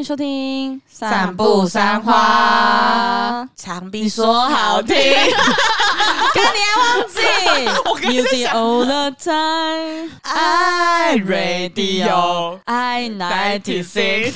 [0.00, 7.20] 迎收听《散步三花》，长臂说好听，跟你要忘记
[8.08, 14.32] ？Music all the time，I radio，I ninety six。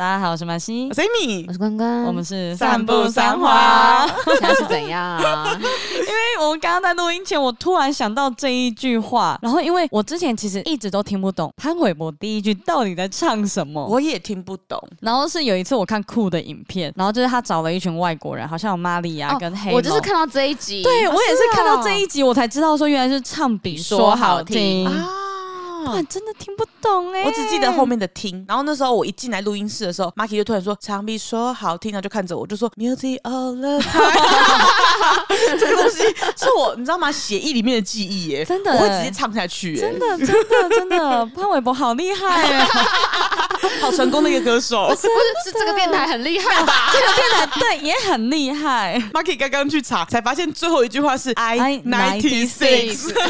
[0.00, 4.06] 大家好，我是马西，我是 Amy，我是关关，我们是散步三花。
[4.24, 5.46] 现在是怎样啊？
[5.60, 14.82] 因为我们刚刚在录音前，我突然想到这一句话，然后因为我之前其实一直都听不懂潘玮柏第一句到底在唱什么，我也听不懂。
[15.02, 19.74] 然后是有一次我看酷的影片，然后就是他找了一群外国人，好像有玛利亚跟黑、哦。
[19.74, 25.19] 我就是看到这一集，对我也是看到这一集，我才知道说原来是唱比说好听啊。
[25.84, 28.44] 不然真的听不懂哎、欸，我只记得后面的听。
[28.48, 34.10] 然后那时候我一进来录音室的时候，Marky 就突然说：“长臂说好听。”然后就看着我，就说：“Music all the time。”
[35.58, 35.98] 这个东西
[36.36, 37.10] 是我，你知道吗？
[37.10, 39.76] 写意里面的记忆耶，真的，我会直接唱下去。
[39.76, 42.68] 真的，真的，真的，潘玮柏好厉害哎，
[43.80, 44.88] 好成功的一个歌手。
[44.90, 45.08] 不是，
[45.44, 46.90] 是这个电台很厉害吧？
[46.92, 49.00] 这个电台对也很厉害。
[49.12, 53.22] Marky 刚刚去查，才发现最后一句话是 I ninety six，因为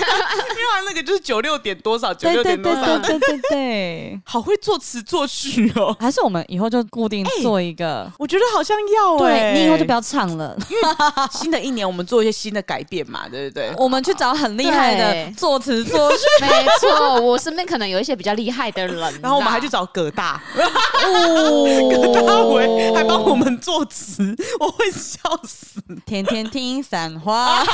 [0.87, 2.40] 那个就是九六点多少九六。
[2.43, 5.97] 对对对对对对对， 好会作词作曲哦！
[6.01, 8.05] 还是我们以后就固定做一个？
[8.05, 10.83] 欸、我觉得好像要哎、欸，你以后就不要唱了，因为
[11.31, 13.73] 新的一年我们做一些新的改变嘛，对不对？
[13.77, 16.49] 我们去找很厉害的作词作曲， 没
[16.81, 25.81] 错，我身边可能有一些比较厉害的人， 然后我们还去找葛大，哦，葛大为还帮我们作词，我会笑死！
[26.07, 27.65] 天天听散花，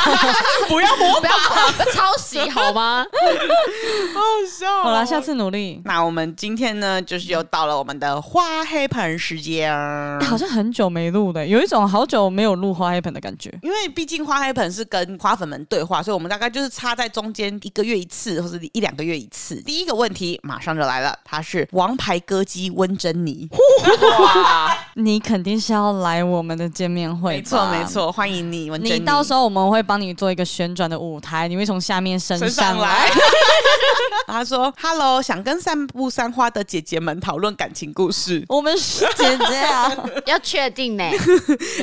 [0.68, 3.04] 不要模仿，不要抄袭好吗？
[4.58, 4.82] 笑。
[4.82, 5.82] 好了，下次努力。
[5.84, 10.18] 那我们今天呢，就是又到了我们的花黑盆时间、欸。
[10.24, 13.52] 好像很久没录的，有一种好久没有录花黑盆的感觉。
[13.62, 19.60] 因为毕竟花黑盆是跟花粉们对话，所以我们大概就是插在中间一个月一次，或者一两个月一次。
[19.62, 23.48] 第一个问题马上就来了，他是王牌歌姬温珍妮。
[24.22, 27.36] 哇，你肯定是要来我们的见面会。
[27.36, 28.70] 没错没错，欢迎你。
[28.78, 33.06] 你到时候我们会帮你做一个旋转的舞台，你会从下面升上来。
[34.26, 38.42] 他说：“Hello，想跟散步三花的姐姐们讨论感情故事。
[38.48, 39.92] 我们是姐姐啊，
[40.26, 41.04] 要确定呢。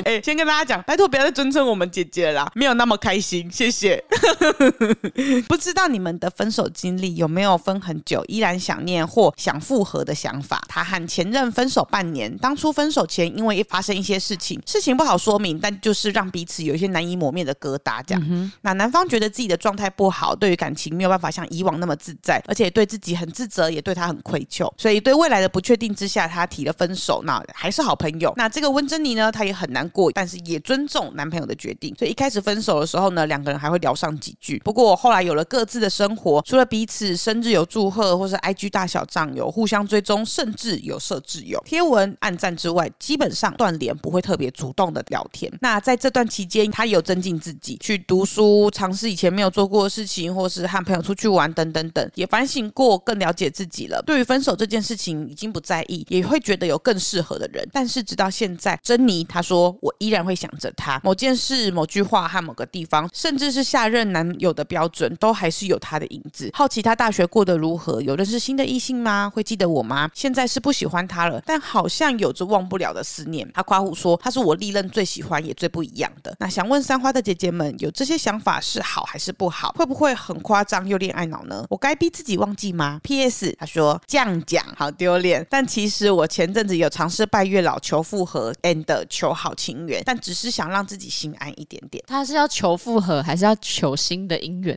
[0.04, 4.02] 哎，先跟大家讲，拜托不要再尊称我们姐姐了啦，没有那么开心，谢谢。
[5.48, 10.62] 不知道你们的分手经历有没有分很久依然想念或想复合的想法？
[10.68, 18.02] 他和前任分手半年，当初分手前因为发生一些事情，事情不好说明，但就是让彼此有一些难以磨灭的疙瘩。
[18.06, 27.22] 这样，嗯、那男方觉得自己的状态不好，对于感情没有办法像以往那么自在。”而且对自己很自责，也对他很愧疚，所以对未来的不确定之下，他提了分手。
[27.24, 28.32] 那还是好朋友。
[28.36, 31.94] 那这个温珍妮呢，她也很难过，但是也尊重男朋友的决定。
[31.98, 34.58] 所以一开始分手的时候呢，两个人还会聊上几句。
[34.64, 45.52] 不过后来有了各自的生活，除了彼此生日有祝贺，或是 IG 大小账有互相追踪，甚至有设挚友贴文暗赞之外，基本上断联，不会特别主动的聊天。
[45.60, 54.02] 那在这段期间，他有增进自己，去读书，尝试以前没有做过的事情，或是和朋友出去玩等等等，也反省过，更了解自己了。
[54.06, 57.66] 对于分手这件事情，已经不在意，也会觉得有更适合的人。
[57.72, 61.00] 但是直到现在，珍妮她说，我依然会想着他。
[61.04, 66.50] 某件事、某句话和某个地方，甚至是下任男友的标准，都还是有他的影子。
[66.52, 68.02] 好奇他大学过得如何？
[68.02, 69.30] 有认识新的异性吗？
[69.32, 70.10] 会记得我吗？
[70.14, 73.48] 现在是不喜欢他了，但好像有着忘不了的思念。
[73.52, 76.34] 他夸胡说，他是我历任最喜欢也最不一样的。
[76.38, 79.72] 那想问三花的姐姐们，有这些想法是好还是不好？
[79.76, 81.64] 会不会很夸张又恋爱脑呢？
[81.70, 83.54] 我该逼自己忘记吗？P.S.
[83.58, 92.02] 他说这样讲好丢脸，但其实我前阵子有尝试拜月老求复合 and 求好情缘，但只是想让自己心安一点点。
[92.06, 94.76] 他是要求复合还是要求新的姻缘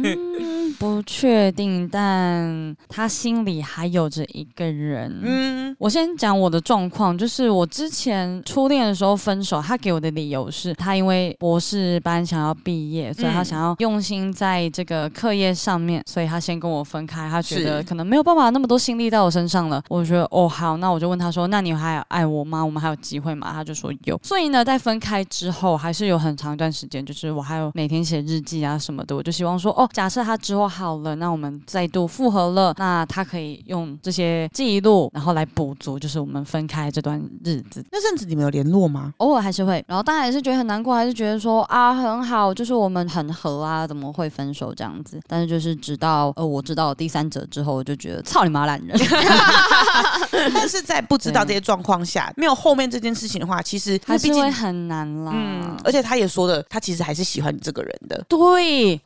[0.78, 5.20] 不确定，但他心里还有着一个人。
[5.22, 19.82] 嗯，我先讲我的状况，就是我之前初恋的时候分手，他给我的理由是他因为博士班想要毕业，所以他想要用心在这个课业上面，所以他先跟我分开，他觉得可能没有办法那么多心力在我身上了。
[19.88, 22.64] 我觉得哦好，那我就问他说：“那你还爱我吗？
[22.64, 24.18] 我们还有机会吗？”他就说有。
[24.22, 29.14] 所以呢，在分开之后，还是有很长一段时间，就是我还有每天写日记啊什么的。
[29.14, 37.84] 我就希望说，哦，假设他之后好了，那我们再度复合了，那他可以用这些记录，然后来补足，就是我们分开这段日子。
[37.92, 39.14] 那阵子你们有联络吗？
[39.18, 45.20] 偶尔还是会，然后当然也是觉得很难过，还是觉得说啊很好，就是我们很合啊，怎么会分手这样子？
[45.28, 48.98] 但是就是直到呃我知道第三者之后，我就觉得操你妈烂人。
[50.52, 55.32] 但是在不知道这些状况下，没有后面这件事情的话，其实还是会很难啦。
[55.32, 58.24] 嗯，而且他也说的，他其实还是喜欢你这个人的。
[58.28, 59.00] 对，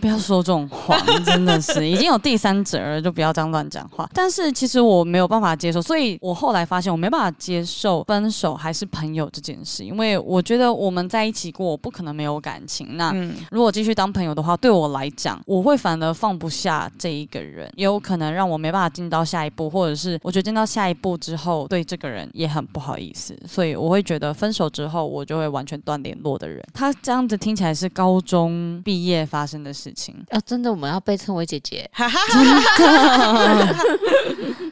[0.00, 4.08] 不要说这种话，真的是已经有第三者了，就不要这样乱讲话。
[4.12, 12.96] 但是其实我没有办法接受，所以我后来发现我没办法接受分手还是朋友这件事，因为我觉得我们在一起过，我不可能没有感情。
[12.96, 13.14] 那
[13.50, 26.62] 如果继续当朋友的话，对我来讲，我会反而放不下这一个人，也有可能让我没办法进到下一步，或者是我觉得进到下一步之后，对这个人也很不好意思，所以我会觉得分手之后，我就会完全断联络的人。
[26.74, 30.38] 他这样子听起来是高中毕业发生的事情啊！
[30.44, 31.88] 真的，我们要被称为姐姐，
[32.32, 33.74] 真的。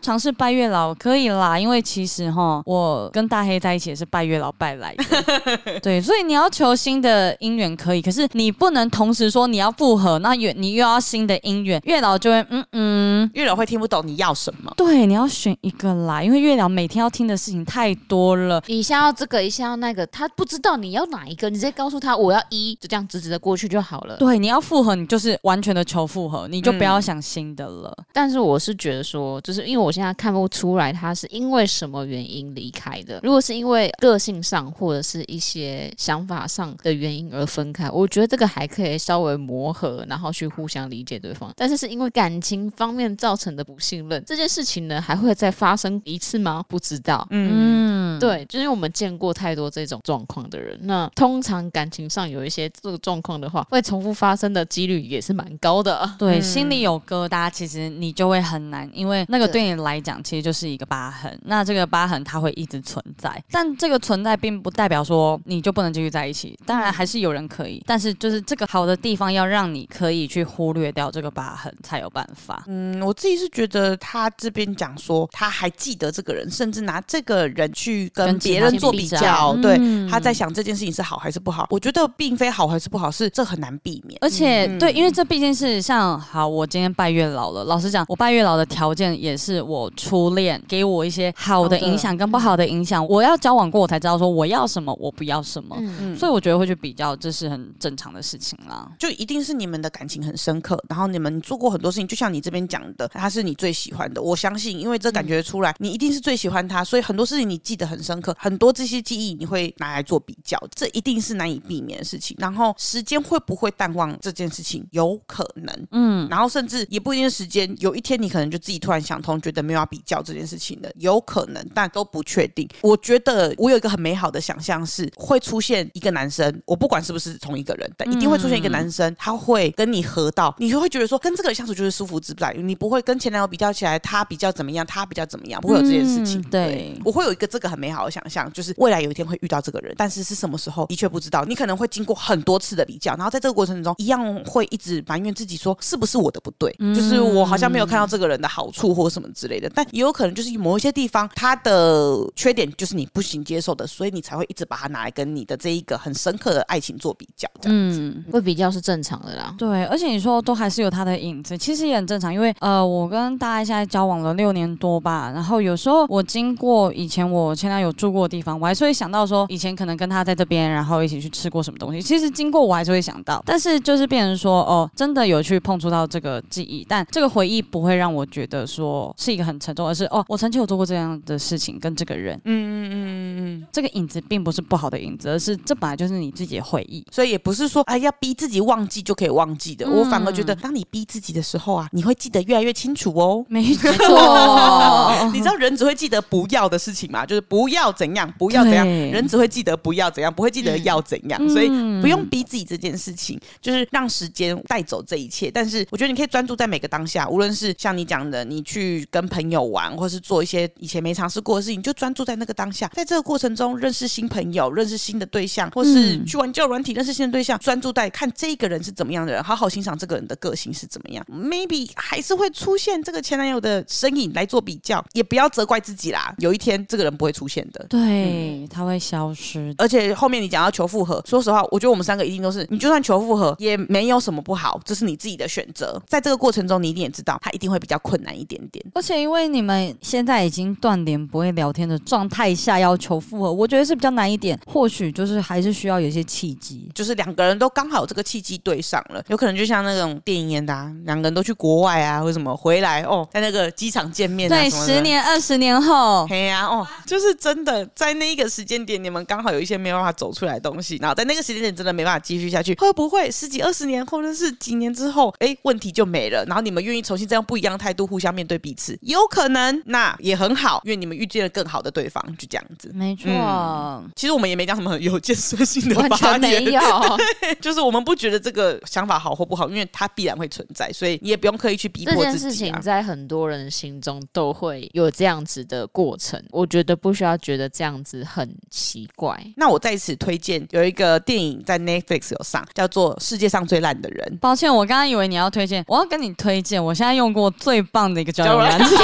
[0.02, 5.80] 尝试拜月老可以啦，因为其实哈，我跟大黑在一起也是拜月老拜来的。
[5.82, 14.72] 对，所以你要求新的姻缘可以，可是你不能同时说你要复合，那月你又要新的姻缘，月老就会嗯嗯，月老会听不懂你要什么。
[14.76, 24.16] 对，你要选一个啦，因为月老每天要听的事情太多了，一下要这个，一下要那个，他不知道你要哪一个，你直接告诉他我要一，就这样直直的过去就好了。
[24.16, 27.94] 对，你要复合，你就是完全的求复合，你就不要想新的了。
[27.98, 33.20] 嗯、但是我是觉得说，就是因为我现在看不出来他是因为什么原因离开的。
[33.22, 41.52] 如果是因为个性上或者是一些想法上的原因而分开，我觉得这个还可以稍微磨合，然后去互相理解对方。
[41.56, 46.64] 但是是因为感情方面造成的不信任，这件事情呢，还会再发生一次吗？
[46.68, 47.26] 不知道。
[47.30, 50.76] 嗯，对，就是因为我们见过太多这种状况的人。
[50.82, 56.10] 那通常感情上有一些这个状况的话，会重复发生的几率也是蛮高的。
[56.18, 61.38] 对，嗯、心里有疙瘩，其实你就会很难，因为那个对你来讲，其实就是一个疤痕。
[61.44, 66.58] 那这个疤痕它会一直存在，但这个存在并不代表说你就不能继续在一起。
[66.66, 72.64] 当然还是有人可以，但是就是这个好的地方要让你可以去忽略掉这个疤痕才有办法。
[72.66, 81.66] 嗯，我自己是觉得他这边讲说他还记得这个人，甚至拿这个人去跟别人做比较，比较对，嗯、他在想这件事情是好还是不好。
[81.70, 84.18] 我觉得并非好还是不好，是这很难避免。
[84.20, 87.64] 而且、嗯、对，因为这毕竟是像好，我今天拜月老了。
[87.64, 93.06] 老实讲，我拜月老的条件也是我初恋给我一些好的影响跟不好的影响。
[93.06, 95.76] 我要交往过，我才知道说我要什么，我不要什么。
[95.78, 96.16] 嗯嗯。
[96.16, 98.90] 所以我觉得会去比较，这是很正常的事情啦。
[98.98, 104.22] 就一定是你们的感情很深刻，然后你们做过很多事情，就像你这边讲的，他是你最喜欢的。
[104.22, 112.36] 我相信，因为这感觉出来，你一定是最喜欢他，所以很多事情你记得很深刻，很多这些记忆你会拿来做比较，这一定是难以避免的事情。
[112.38, 114.86] 然后时间会不会淡忘这件事情？
[114.90, 122.68] 有可能，嗯，然后甚至也不一定时间，有一天你可能就自己突然想通，觉得没有要比较这件事情的，有可能，但都不确定。
[122.80, 136.40] 我觉得我有一个很美好的想象是，会出现一个男生，我不管是不是同一个人，但一定会出现一个男生，他会跟你合到，你就会觉得说，跟这个人相处就是舒服自在，你不会跟前男友比较起来，他比较怎么样，他比较怎么样，不会有这件事情。
[136.42, 141.44] 对，对，我会有一个这个很美好的想象，就是未来有一天会遇到这个人，但是是什么时候，的确不知道。
[141.44, 146.74] 你可能会经过很多次的比较，然后在这个过程中，一样会一直埋怨自己说，是不是我的不对？
[146.78, 149.70] 嗯、就是我好像没有看到这个人的好处或什么之类的。
[149.74, 152.03] 但也有可能就是某一些地方，他的
[152.34, 157.48] 缺点就是你不行接受的，所以你才会一直把它拿来跟你的这一个很深刻的爱情做比较。
[157.60, 159.54] 这样子，嗯，会比较是正常的啦。
[159.58, 162.32] 对，而且你说都还是有他的影子，其实也很正常。
[162.32, 172.02] 因为呃，我跟大爱现在交往了六年多吧，然后有时候我经过以前我前男友住过的地方，我还是会想到说以前可能跟他在这边，然后一起去吃过什么东西。
[172.02, 189.86] 其实经过我还是会想到，但是就是变成说哦，真的有去碰触到这个记忆，但这个回忆不会让我觉得说是一个很沉重，而是哦，我曾经有做过这样的事情跟这个人，嗯嗯嗯嗯嗯，这个影子并不是不好的影子，而是这本来就是你自己的回忆，所以也不是说哎要逼自己忘记就可以忘记的。
[189.86, 193.44] 嗯、我反而觉得，当你逼自己的时候啊，你会记得越来越清楚哦。
[193.48, 197.24] 没错， 你知道人只会记得不要的事情嘛？
[197.26, 201.68] 就是不要怎样，不要怎样，人只会记得不要怎样，不会记得要怎样，嗯、所以
[202.00, 205.50] 不用逼自己这件事情，就是让时间带走这一切。
[205.50, 221.26] 但是我觉得你可以专注在每个当下，无论是像你讲的，你去跟朋友玩，或是做一些以前没尝试过的事情，就专注在那个当下，在这个过程中认识新朋友，认识新的对象，或是去玩交友软体认识新的对象，专注在看这个人是怎么样的人，好好欣赏这个人的个性是怎么样。
[221.28, 226.32] Maybe 还是会出现这个前男友的身影来做比较，也不要责怪自己啦。
[226.38, 229.74] 有一天这个人不会出现的，对，嗯、他会消失。
[229.78, 235.98] 而且后面你讲要求复合，说实话，我觉得我们三个一定都是，你就算求复合也没有什么不好，这是你自自己的选择。
[236.06, 238.84] 在这个过程中，你一定也知道，他一定会比较困难一点点。
[238.92, 244.58] 而且因为你们现在已经断联不会聊天的状态下，要求复合，我觉得是比较难一点。
[244.66, 274.10] 或许就是还是需要有一些契机，就是两个人都刚好有这个契机对上了，有可能就像那种电影演的，啊，两个人都去国外啊，或者什么回来哦，在那个机场见面，啊，对，十年二十年后，嘿呀，啊，哦，就是真的在那一个时间点，你们刚好有一些没有办法走出来的东西，然后在那个时间点真的没办法继续下去，会不会十几二十年或者是几年之后，哎，问题就没了，然后你们愿意重新这样不一样的态度互相面对彼此，有可能，那也很好，因为你们遇见了更好的对方，就这样子，没错，嗯。
[274.16, 276.80] 其实我们也没讲什么很有建设性的，完全没有，
[277.62, 282.32] 就是我们不觉得这个想法好或不好，因为它必然会存在，所以你也不用刻意去逼迫自己，啊。
[282.32, 289.40] 这件事情在很多人心中都会有这样子的过程，我觉得不需要觉得这样子很奇怪。
[289.56, 294.32] 那我在此推荐有一个电影在 Netflix 有上，叫做《世界上最烂的人》。
[294.40, 298.84] 抱歉，我刚刚以为你要推荐，我要跟你推荐，我现在用过最棒的一个交友软体，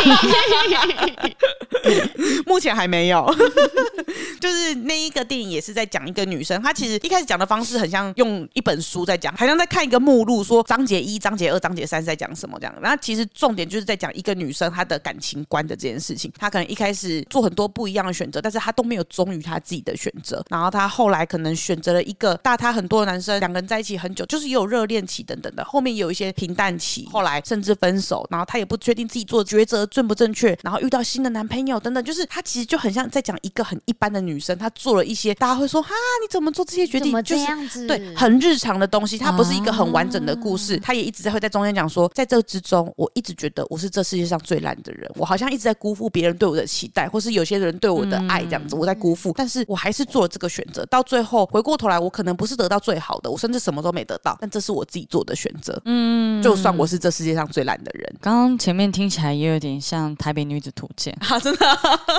[2.47, 3.27] 目前还没有。
[4.41, 12.75] 就是那一个电影也是在讲一个女生，她其实一开始讲的方式很像用一本书在讲，好像在看一个目录，说章节一、章节二、章节三在讲什么这样。
[12.81, 16.33] 然后其实重点就是在讲一个女生她的感情观的这件事情。
[16.39, 20.43] 她可能一开始做很多不一样的选择，但是她都没有忠于她自己的选择。
[20.49, 28.27] 然后她后来可能选择了一个大她很多的男生，两个人在一起很久，就是也有热恋期等等的，后面有一些平淡期，后来甚至分手。
[28.31, 35.91] 然后她也不确定自己做抉择正不正确，然后遇到新的男朋友等等，就是她其实就很像在讲一个很一般的女生，她做了一些大家会说哈，
[36.23, 37.13] 你怎么做这些决定？
[37.25, 40.77] 这样子，就是对很日常的东西，它不是一个很完整的故事。
[40.79, 49.35] 她、啊、也一直在会在中间讲说，在这之中，我一直觉得我是这世界上最烂的人，我好像一直在辜负别人对我的期待，或是有些人对我的爱这样子，我在辜负。
[49.37, 55.81] 但是我还是做了这个选择，到最后回过头来，我可能不是得到最好的，我甚至什么都没得到，但这是我自己做的选择。
[55.85, 58.15] 嗯，就算我是这世界上最烂的人。
[58.21, 61.67] 刚刚前面听起来也有点像《台北女子图鉴》 啊，真的，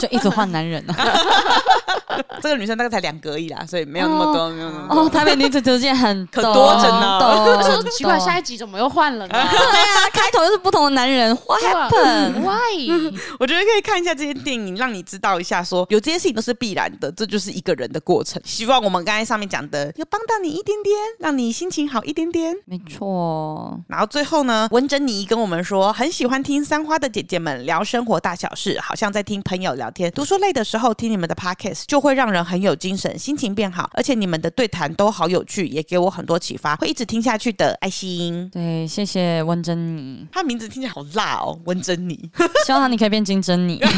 [0.01, 0.95] 就一直换男人啊。
[2.41, 5.03] 这个女生大概才两个而已啦，所以没有那么多，哦、没有那么多。
[5.03, 7.19] 哦，台北女子图鉴很可多着呢。
[7.19, 9.31] 我说奇怪，下一集怎么又换了呢？
[9.31, 13.13] 对啊，开头又是不同的男人，What happened？Why？
[13.39, 18.41] 我觉得可以看一下这些电影，让你知道一下说，说有这些事情都是必然的，这就是一个人的过程。
[18.43, 22.55] 希望我们刚才上面讲的，有帮到你一点点，让你心情好一点点。
[22.65, 23.79] 没错。
[23.87, 30.11] 然后最后呢，温珍妮跟我们说，很喜欢听三花的姐姐们聊生活大小事，好像在听朋友聊天。
[30.11, 37.77] 读书累的时候听你们的 podcast，就会让人很有精神，心情变好，而且你们的对谈都好有趣，也给我很多启发，会一直听下去的。
[37.81, 42.29] 爱心，对，谢谢温珍妮，她名字听起来好辣哦，温珍妮，
[42.65, 43.81] 希望你可以变金珍妮。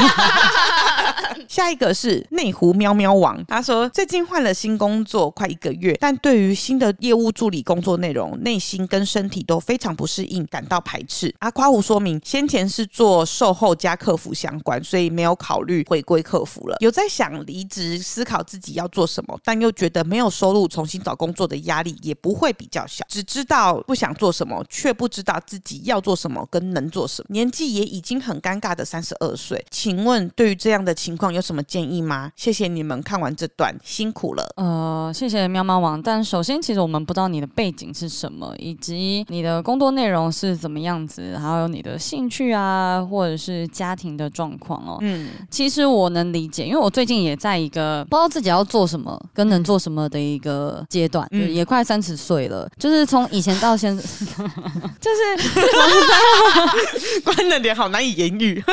[1.48, 11.34] 下一个是内湖喵喵王，他说最近换了新工作快一个月，但对于新的业务助理工作内容，内心跟身体都非常不适应，感到排斥。
[11.40, 16.78] 阿夸胡说明，先前是做售后加客服相关，所以没有考虑回归客服了。
[16.80, 23.06] 有在想离职，思考自己要做什么，但又觉得没有收入，重新找工作的压力也不会比较小。
[23.08, 27.28] 只知道不想做什么，却不知道自己要做什么跟能做什么。
[27.30, 32.32] 年纪也已经很尴尬的三十二岁，请问对于这样的情况有什么建议吗？
[32.36, 34.44] 谢谢你们看完这段，辛苦了。
[34.58, 36.02] 呃，谢谢喵猫王。
[36.02, 44.98] 但首先，其实我们不知道你的背景是什么，以及你的工作内容是怎么样子，还有你的兴趣啊，或者是家庭的状况哦。
[45.02, 54.04] 嗯，其实我能理解，因为我最近也在一个不知道自己要做什么跟能做什么的一个阶段，嗯、也快三十岁了，就是从以前到现在，
[55.00, 58.64] 就是 关的脸好难以言喻。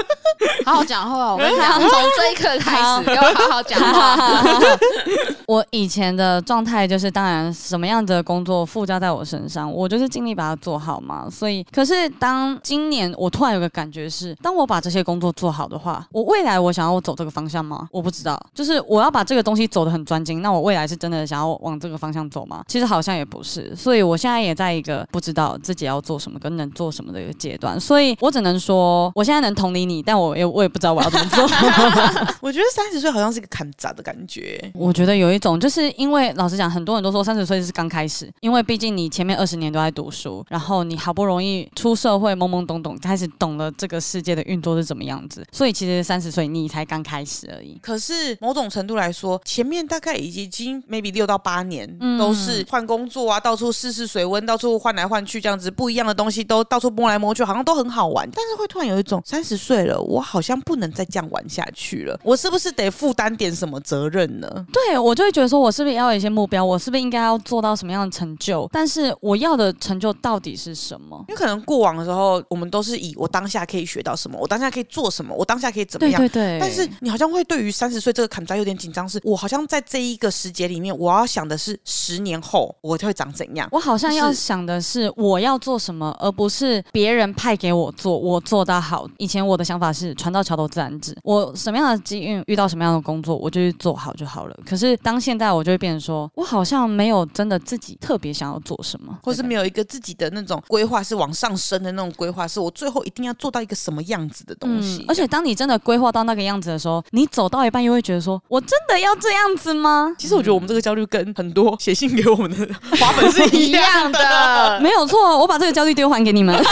[0.64, 4.16] 好好讲话，我跟你讲，从这一刻开始， 给我好好讲话。
[5.47, 11.28] 我以前的状态就是，当然什么样的工作附加在我身上，我就是尽力把它做好嘛。
[11.30, 17.89] 所以，可是当今年我突然有个感觉是，当我把这些工作做好的话，我未来我想要我走这个方向吗？
[17.93, 18.41] 我不知道。
[18.55, 22.63] 就是我要把这个东西走得很专精，那我未来是真的想要往这个方向走吗？
[22.69, 23.75] 其实好像也不是。
[23.77, 27.79] 所以我现在也在一个不知道自己要做什么跟能做什么的一个阶段。
[27.81, 31.45] 所以我只能说，我现在能同理你，但我也我也不知道我要怎么做。
[32.41, 34.71] 我觉得三十岁好像是一个砍杂的感觉。
[34.75, 47.79] 我觉得有一种，就是因为老实讲，很多人都说三十岁是刚开始，因为毕竟你前面二十年都在读书，然后你好不容易出社会，懵懵懂懂开始懂了这个世界的运作是怎么样子，所以其实三十岁你才刚开始而已。
[47.83, 58.29] 可是某种程度来说，前面大概已经 maybe 六到八年都是换工作啊，到处试试水温，到处换来换去这样子，不一样的东西都到处摸来摸去，好像都很好玩。
[58.33, 64.67] 但是会突然有一种三十岁了，我好像不能再这样玩下去了，我是不是得负担点什么责任呢？
[64.73, 66.65] 对，我就会觉得说，我是不是也要有一些目标？
[66.65, 68.69] 我是不是应该要做到什么样的成就？
[68.73, 71.25] 但是我要的成就到底是什么？
[71.29, 76.21] 因为可能过往的时候，我们都是以我当下可以学到什么，我当下可以做什么，我当下可以怎么样。
[76.21, 76.60] 对对对。
[76.61, 83.69] 但是你好像会对于三十岁这个坎子有点紧张，是我好像在这一个时节里面，我要想的是十年后我会长怎样。
[83.73, 89.09] 我好像要想的是我要做什么，而不是别人派给我做，我做到好。
[89.19, 94.59] 以前我的想法是船到桥头自然直，我什么样的机遇遇到什么样的工作，我就去做好就好了。
[94.67, 105.02] 可是当现在我就会变成说，我好像没有真的自己特别想要做什么，或是没有一个自己的那种规划是往上升的那种规划，是我最后一定要做到一个什么样子的东西。
[105.02, 110.14] 嗯，而且当你真的规划到那个样子的时候，你走到一半又会觉得说，我真的要这样子吗？
[110.16, 115.38] 其实我觉得我们这个焦虑跟很多写信给我们的花粉是一样的，没有错。
[115.38, 116.57] 我把这个焦虑丢还给你们。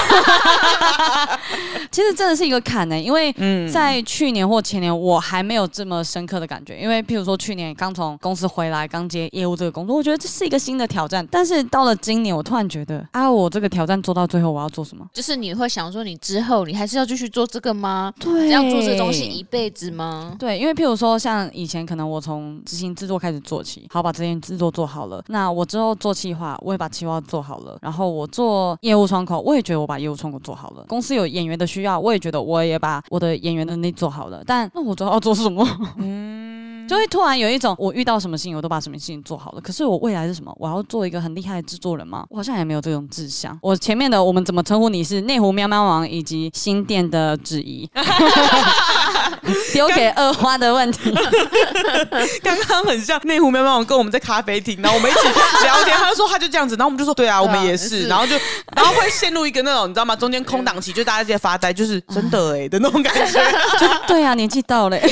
[1.91, 3.35] 其实真的是一个坎呢、欸，因为
[3.73, 6.79] 在去年或前年，我还没有这么深刻的感觉。
[6.79, 11.27] 因为譬如说去年刚从公司回来，刚接业务这个工作，我觉得这是一个新的挑战。
[11.31, 15.05] 但是到了今年，我突然觉得啊，我这个挑战做到最后，我要做什么？
[15.13, 18.13] 就是你会想说，你之后你还是要继续做这个吗？
[18.21, 20.35] 对，要做这个东西一辈子吗？
[20.39, 30.85] 对，因为譬如说像以前可能我从执行制作开始做起，好把这件制作做好了，那我之后做企划，我也把企划做好了，然后我做业务窗口，我也觉得我把业务窗口做好了。
[30.89, 34.43] 公司有演员的需要，我也觉得我也把我的演员的能力做好了。
[34.47, 35.67] 但那我知道要做什么？
[35.99, 39.61] 嗯，就会突然有一种我遇到什么事情，我都把什么事情做好了。
[39.61, 40.55] 可是我未来是什么？
[40.59, 42.25] 我要做一个很厉害的制作人吗？
[42.31, 43.59] 我好像也没有这种志向。
[43.63, 47.89] 我前面的我们怎么称呼你是内湖喵喵王以及新店的质疑，
[49.73, 51.13] 丢给二花的问题。
[52.43, 55.21] 刚刚很像内湖喵喵跟我们在咖啡厅，然后我们一起
[55.63, 58.37] 聊天，他就说他就这样子，然后我们就说对啊，我们也是，然后就
[58.75, 60.15] 然后会陷入一个那种你知道吗？
[60.17, 63.41] 中间空档期，就大家在发呆，就是真的哎、欸、的那种感觉。
[63.79, 65.09] 就对啊，年纪到了、欸，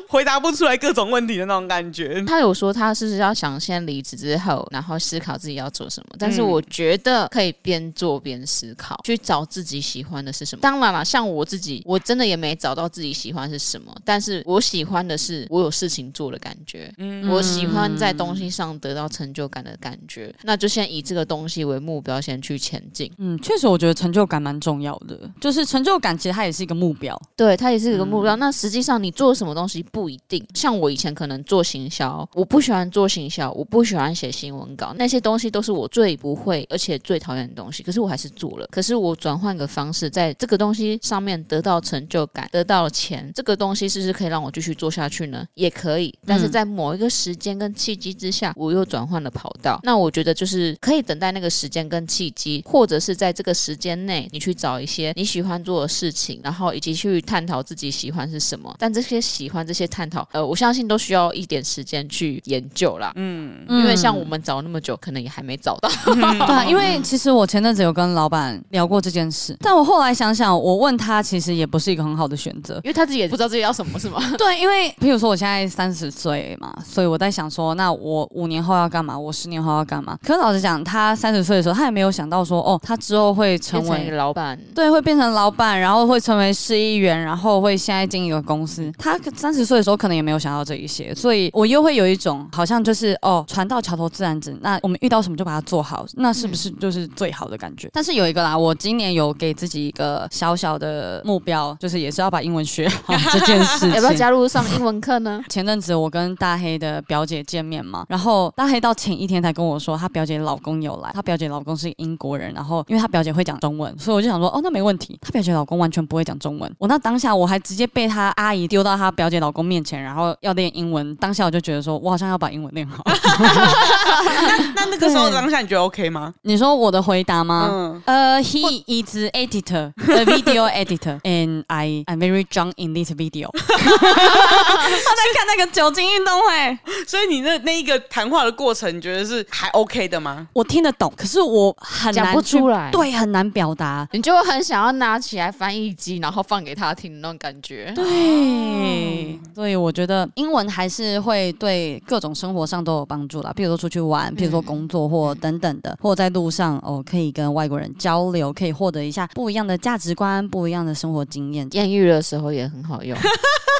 [0.08, 2.22] 回答不出来各种问题的那种感觉。
[2.26, 6.16] 他有说他是要想先离职之后，然后思考自己要做什么。
[6.18, 10.60] 但是我觉得可以边做边思考，去找自己喜欢的是什么。
[10.60, 13.94] 当然了，像我自己，我真的也没找到自己喜欢是什么。
[14.04, 16.92] 但是我喜欢的是我有事情做的感觉。
[16.98, 20.34] 嗯，我喜欢在东西上得到成就感的感觉。
[20.42, 23.10] 那就先以这个东西为目标，先去前进。
[23.18, 25.18] 嗯，确实，我觉得成就感蛮重要的。
[25.40, 27.20] 就是成就感，其实它也是一个目标。
[27.36, 28.36] 对，它也是一个目标。
[28.36, 30.44] 嗯、那实际上你做什么东西不一定。
[30.54, 37.82] 像我以前可能做行销，我不喜欢做行销，我不喜欢写新闻稿，那些东西都是我最不会而且最讨厌的东西。
[37.82, 38.66] 可是我还是做了。
[38.70, 45.46] 可是我转换个方式，在这个东西上面得到成就感，得到了钱，这个东西是不是可以让我继续做下去呢？
[45.54, 46.14] 也可以。
[46.26, 49.80] 但是在某一个时间跟契机之下，我又转换了跑道。
[49.82, 58.74] 那我觉得就是可以等待那个时间跟契机，或者是在这个时间内，你去找一些你喜欢做的事情，然后以及去探讨自己喜欢是什么。
[58.78, 63.12] 但这些喜欢、这些探讨，呃，我相信都需要一点时间去研究啦。
[63.16, 65.90] 嗯，因为像我们找那么久，可能也还没找到。
[66.06, 74.20] 嗯、 对啊，因为其实我前阵子有跟老板聊过这件事，但我后来想想，我问他其实也不是一个很好的选择，因为他自己也不知道自己要什么，是吗？
[74.38, 79.18] 对，因为比如说我现在三十岁嘛，所以我在想说，那我五年后要干嘛？
[79.18, 80.18] 我十年后要干嘛？
[80.22, 88.92] 可是老实讲，他三十岁的时候，他也没有想到说，哦，他之后会成为成老板，对，会变成老板，然后会成为市议员，然后会现在经营一个公司。
[88.98, 94.56] 他三十岁的时候可能也没有想到这一些，所以我又会有一种好像就是哦，船到桥头自然直。
[94.60, 97.86] 那我们遇到什么就把它做好，那是不是就是最好的感觉？
[97.88, 103.88] 嗯、但是有一个啦，我今年有给自己一个小小的目标，就是也是要把英文学好这件事。
[103.94, 105.42] 要不要加入上英文课呢？
[105.48, 115.18] 前阵子我跟大黑的表姐见面嘛，然后大黑到前一天才跟我说，她表姐老公有来，她表姐老公是英国人，然后因为她表姐会讲中文，所以我就想说，哦，那没问题。
[115.20, 123.04] 她表姐老公完全不会讲中文，我那当下我还直接被她阿姨丢到她表姐老公面前，然后要练英文，当下我就觉得说我好像要把英文练好。
[123.04, 126.32] 那那那个时候当下你觉得 OK 吗？
[126.42, 127.68] 你说我的回答吗？
[127.70, 133.50] 嗯，呃、uh,，He is editor, a video editor, and I am very drunk in this video。
[133.60, 140.48] 他在看那个酒精运动会，所以你那那一个谈话的过程，你觉得是还 OK 的吗？
[140.54, 147.92] 我听得懂，可是我很难讲不出来，对，很难表达，你就会很想要拿起来翻译机，然后放给他听的那种感觉。
[147.94, 161.68] 对，哦、所以我觉得英文还是会对各种生活上都有帮助啦，譬如说出去玩，譬如说工作或等等的，或在路上哦，可以跟外国人交流，可以获得一下不一样的价值观、不一样的生活经验。
[161.72, 163.16] 艳遇的时候也很好用。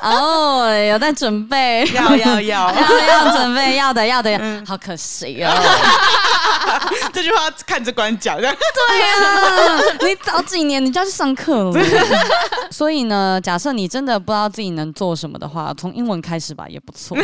[0.04, 5.50] 哦，有在准备，要要要 要要准备，要的要的，嗯、好可惜哦。
[7.12, 8.54] 这句话看着官讲，对啊，
[10.00, 11.80] 你早几年你就要去上课了。
[12.70, 17.16] 所以呢，假设你真的不知道自己能做什么的话，从英文开始吧，也不错。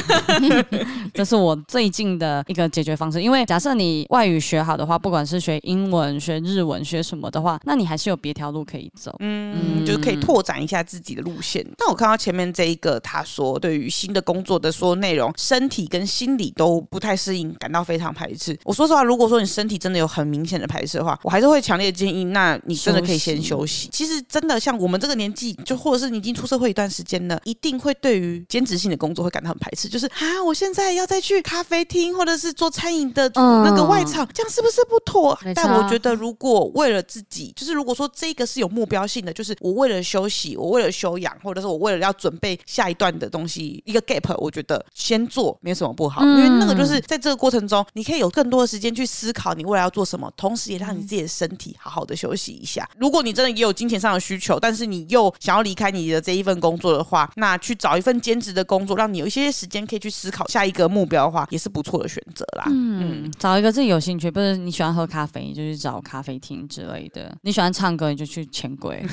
[1.13, 11.67] 这是我最近的一个解决方式，因为假设你外语学好的话，不管是学英文、学日文、学什么的话，那你还是有别条路可以走，嗯，嗯就是可以拓展一下自己的路线。
[11.77, 18.59] 但我看到前面这一个，他说对于新的工作的说内容，身体跟心理都不太适应，感到非常排斥。
[18.65, 23.89] 我说实话，如果说你身体真的有很明显的排斥的话，我还是会强烈建议，那你真的可以先休息。
[23.93, 29.89] 其实真的像我们这个年纪，就或者是你已经出社会一段时间了，一定会对于兼职性的工作会感到很排斥。
[29.89, 35.39] 就是啊，我现在要再去咖啡厅或者是做餐饮的那个外场，嗯、这样是不是不妥？
[35.55, 52.89] 但我觉得，如果为了自己，就是如果说这个是有目标性的，就是我为了休息，我为了休养，或者是我为了要准备下一段的东西，一个 gap，我觉得先做没有什么不好，嗯、因为那个就是在这个过程中，你可以有更多的时间去思考你未来要做什么，同时也让你自己的身体好好的休息一下。
[52.99, 62.65] 如果你真的也有金钱上的需求，但是你又想要离开你的这一份工作的话，那去找一份兼职的工作，让你有一些时间可以去思考下一个目标的话，也是不错的选择啦。
[62.67, 69.01] 嗯，嗯找一个自己有兴趣，不是你喜欢喝咖啡，就去找咖啡厅之类的；你喜欢唱歌，你就去钱柜，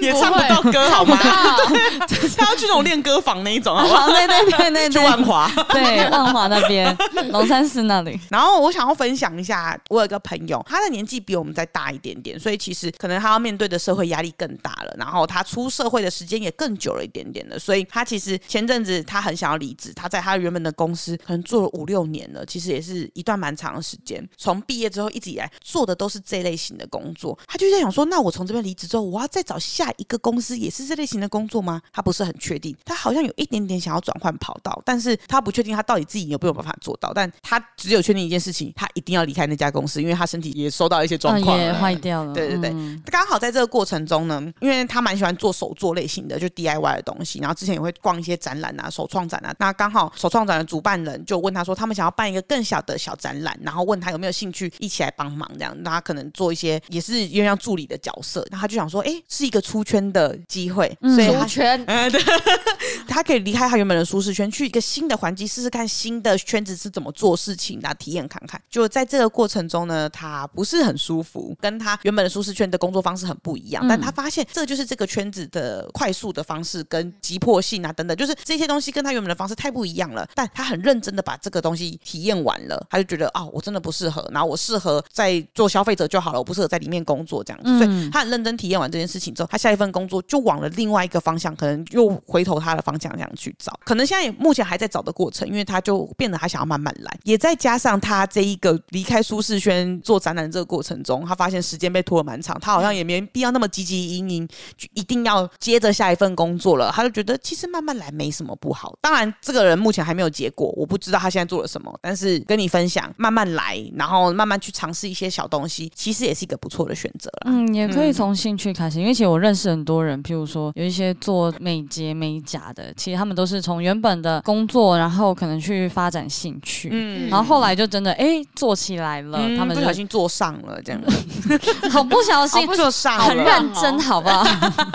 [0.00, 1.13] 也唱不到歌好吗？
[2.36, 4.08] 他要去那种练歌房那一种好不好？
[4.12, 6.96] 对对对对，去万华，对万华那边
[7.30, 8.18] 龙山寺那里。
[8.30, 14.94] 然后我想要分享一下，我有个朋友，他的年纪比我们再大一点点，所以其实可能他要面对的社会压力更大了。
[14.98, 24.26] 然后他出社会的时间也更久了一点点了，所以他其实前阵子他很想要离职，他在他原本的公司可能做了五六年了，其实也是一段蛮长的时间。
[24.36, 31.80] 从毕业之后一直以来做的都是这类型的工作，他就在想说，那我从这边离职之后，我要再找下一个公司也是这类型的工作吗？
[31.92, 42.32] 他不是很确定，他好像有一点点想要转换跑道，但是他不确定他到底自己有没有办法做到，但他只有确定一件事情，他一定要离开那家公司，因为他身体也受到一些状况，啊、也坏掉了。
[42.34, 49.54] 对对对，嗯、刚好在这个过程中呢，因为他蛮喜欢做手作类型的，就 DIY 的东西，然后之前也会逛一些展览啊、手创展啊。
[49.58, 58.46] 那刚好手创展的主办人就问他说，他们想要办一个更小的小展览，然后问他有没有兴趣一起来帮忙，这样，那他可能做一些也是因为像助理的角色。
[58.50, 62.20] 那他就想说，哎，是一个出圈的机会，嗯、所以出圈，嗯， 对，
[63.08, 68.60] 他可以离开他原本的舒适圈，去一个新的环境试试看新的圈子是怎么做事情，那体验看看。
[68.70, 73.86] 就在这个过程中呢，他不是很舒服，跟他原本的舒适圈的工作方式很不一样。
[73.86, 80.28] 嗯、但他发现这就是这个圈子的快速的方式跟急迫性啊等等，就是这些东西跟他原本的方式太不一样了。
[80.34, 87.70] 但他很认真的把这个东西体验完了，他就觉得啊、哦，我真的不适合，然后我适合在做消费者就好了，我不适合在里面工作这样子。
[87.70, 93.78] 嗯、所以他很认真体验完这件事情之后，他下一份工作就往了另外一个方向，可能又回头他的方向这样去找。
[93.84, 106.90] 可能现在也目前还在找的过程，因为他就变得他想要慢慢来，也再加上他这一个离开舒适圈做展览这个过程中，他发现时间被拖了蛮长，他好像也没必要那么积极营营，就一定要接着下一份工作了。
[106.92, 108.96] 他就觉得其实慢慢来没什么不好。
[109.00, 117.52] 当然，这个人目前还没有结果，我不知道他现在做了什么，但是跟你分享，慢慢来，然后慢慢去尝试一些小东西，其实也是一个不错的选择啦。
[117.52, 131.00] 嗯，也可以从兴趣开始，因为其实我认识很多人，譬如说有一些做美睫美甲的，其实他们都是从原本的工作，然后可能去发展兴趣，嗯，然后后来就真的哎做起来了，嗯、他们就不小心做上了这样，
[131.90, 134.44] 好不小心做上了，很认真，好不好？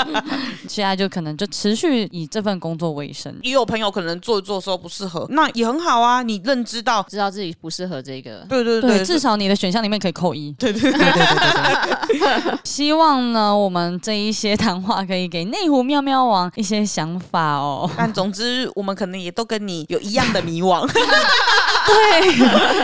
[0.68, 3.34] 现在就可能就持续以这份工作为生。
[3.42, 7.02] 也有朋友可能做一做的时候不适合，那也很好啊，你认知到。
[7.10, 12.60] 知道自己不适合这个，对对对，对，至少你的选项里面可以扣一，对对对对对对对。
[12.63, 17.89] 希望呢，我们这一些谈话可以给内湖喵喵王一些想法哦。
[17.95, 20.88] 但总之，我们可能也都跟你有一样的迷惘。
[20.91, 22.32] 对，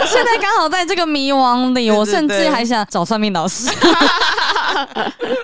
[0.08, 3.70] 现在刚好在这个迷惘里，我甚至还想找算命老师。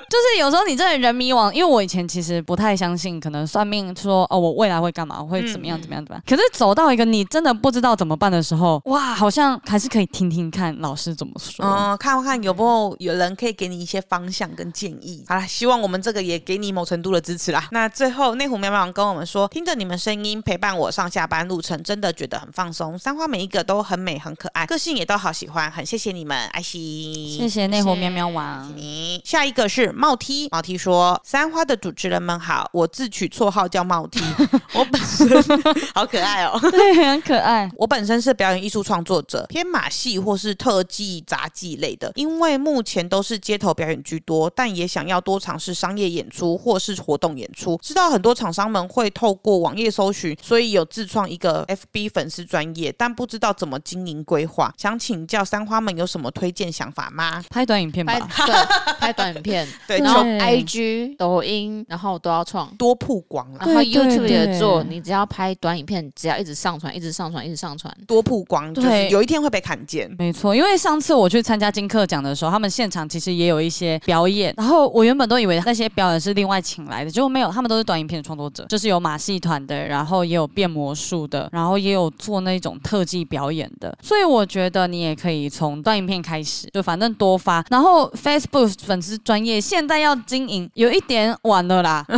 [0.10, 6.24] 就是有时候你真的人迷惘，因为我以前其实不太相信，可能算命说哦，我未来会干嘛，我会怎么样怎么样怎么样。
[6.28, 15.24] 可是走到一个你真的不知道怎么办的时候，哇，好像还是可以听听看老师怎么说，嗯，看看有没有有人可以给你一些方向跟建议。
[15.28, 17.68] 好了，希望我们这个也给你某程度的支持啦。
[17.72, 22.98] 那最后内湖喵喵王跟我们说，听着你们声音陪伴我上下班路程，真的觉得很放松。
[22.98, 29.11] 三花每一个都很美很可爱，个性也都好喜欢，很谢谢你们，爱惜，谢谢内湖喵喵王，你。
[29.12, 29.22] 你。
[29.26, 34.22] 下一个是帽 T，帽 T 说：“三花的主持人们好，我自取绰号叫帽 T，
[34.74, 37.70] 我本身好可爱哦，对，很可爱。
[37.76, 47.80] 我本身是表演艺术创作者，偏马戏或是特技杂技类的，因为目前都是街头表演居多，但也想要多尝试商业演出或是活动演出。
[47.82, 57.44] 知道很多厂商们会透过网页搜寻，所以有自创一个 FB 粉丝专业，但不知道怎么经营规划，想请教三花们有什么推荐想法吗？
[57.50, 58.14] 拍短影片吧，
[58.46, 70.10] 对，拍短影片， 对，然后 IG、抖音，然后都要创，多曝光，然后 YouTube 也做，你只要拍短影片，只要一直上传，一直上传，一直上传，多曝光，对，有一天会被看见。
[70.20, 92.06] 没错，因为上次我去参加金课奖的时候，他们现场其实也有一些表演，然后我原本都以为那些表演是另外请来的，结果没有，他们都是短影片的创作者，就是有马戏团的，然后也有变魔术的，然后也有做那种特技表演的，所以我觉得你也可以从短影片开始，就反正多发，然后 Facebook 粉丝专业现在要经营有一点晚了啦，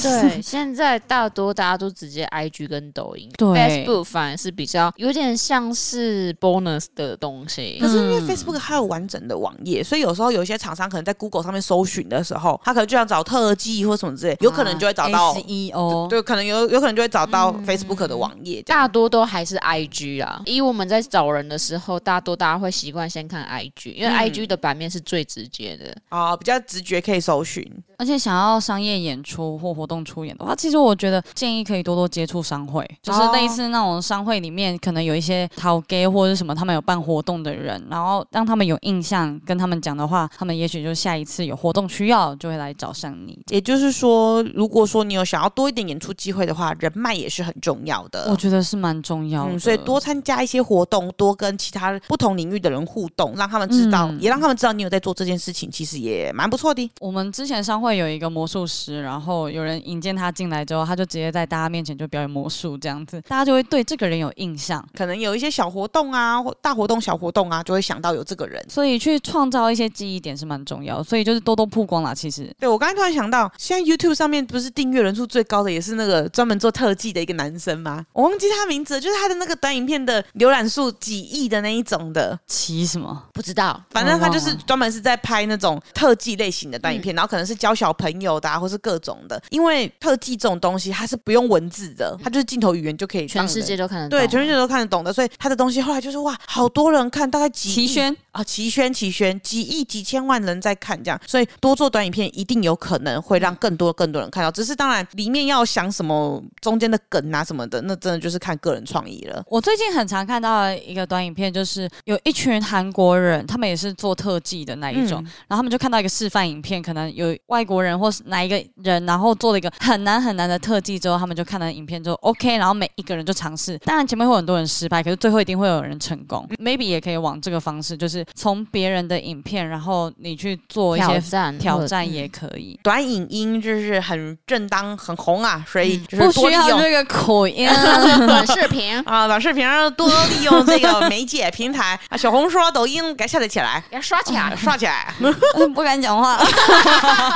[0.00, 20.40] 对，现在大多大家都直接 IG 跟抖音，对，Facebook 反而是比较有点像是 bonus 的东西，可是因为 Facebook 它有完整的网页，所以有时候有一些厂商可能在 Google 上面搜寻的时候，他可能就想找特技或什么之类，有可能就会找到 SEO，对，可能有有可能就会找到 Facebook 的网页，大多都还是 IG 啊。
[20.46, 27.66] 以我们在找人的时候，大多大家会习惯先看 IG，因为 IG 的版面是最直接的啊，比较直觉可以搜寻。
[27.96, 43.38] 而且想要商业演出或活动出演的话，其实我觉得建议可以多多接触商会，就是类似那种商会里面可能有一些讨给或者什么，他们有办活动的人，然后让他们有印象，跟他们讲的话，他们也许就下一次有活动需要就会来找上你。
[43.48, 48.26] 也就是说，如果说你有想要多一点演出机会的话，人脉也是很重要的。
[48.30, 56.90] 我觉得是蛮重要的，嗯，所以多参加一些活动，多跟其他不同领域的人互动，让他们知道，嗯，也让他们知道你有在做这件事情，其实也蛮不错的。
[57.00, 64.84] 我们之前商会有一个魔术师，然后有人引荐他进来之后，他就直接在大家面前就表演魔术，这样子，大家就会对这个人有印象。
[64.96, 68.64] 可能有一些小活动啊，或大活动、小活动啊，就会想到有这个人。
[68.68, 72.14] 所以去创造一些记忆点是蛮重要，所以就是多多曝光啦。
[72.14, 78.04] 其实，对，我刚才突然想到，现在 YouTube 上面不是订阅人数最高的，也是那个专门做特技的一个男生吗？
[78.12, 82.38] 我忘记他名字了，就是他的那个短影片的浏览数几亿的那一种的。
[82.46, 83.22] 奇什么？
[83.32, 89.40] 不知道，反正他就是专门是在拍那种特技类型的短影片，嗯、然后可能是教小朋友的、啊，或是各种的。
[89.50, 94.18] 因为特技这种东西，它是不用文字的，它就是镜头语言就可以，全世界都看得懂。
[94.18, 98.12] 对，全世界都看得懂的，所以他的东西后来就是哇，好多人看，大概几亿。
[98.32, 104.50] 啊，齐宣齐宣，几亿几千万人在看这样，所以多做短影片一定有可能会让更多更多人看到。
[104.50, 109.44] 只是当然里面要想什么中间的梗啊什么的，那真的就是看个人创意了。
[109.48, 123.76] 我最近很常看到一个短影片，就是有一群韩国人，他们也是做特技的那一种，嗯、然后他们就看到一个示范影片，可能有外国人或是哪一个人，然后做了一个很难很难的特技之后，他们就看了影片之后 OK，然后每一个人就尝试。
[123.78, 126.48] 当然前面会有很多人失败，可是最后一定会有人成功。
[126.58, 132.78] Maybe 也可以往这个方式，就是从别人的影片，然后你去做一些挑战，挑战也可以。
[132.82, 137.68] 短影音就是很正当、很红啊，所以就是不需要这个口音。
[138.26, 145.12] 短视频啊，短视频多利用这个媒介平台啊，小红书、抖音给下载起来，给刷起来，刷起来。
[145.74, 146.38] 不敢讲话，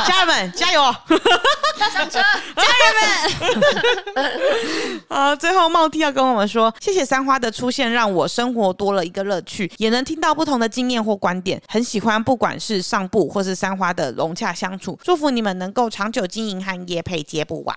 [0.07, 0.94] 家人们加油！
[1.79, 2.94] 大上车，家人
[4.14, 5.01] 们。
[5.09, 17.75] 啊，最后茂弟要跟我们说，谢谢三花的出现，让我生活多了一个乐趣，也能听到不同的经验或观点，很喜欢，不管是上部或是三花的融洽相处，祝福你们能够长久经营和叶配接不完，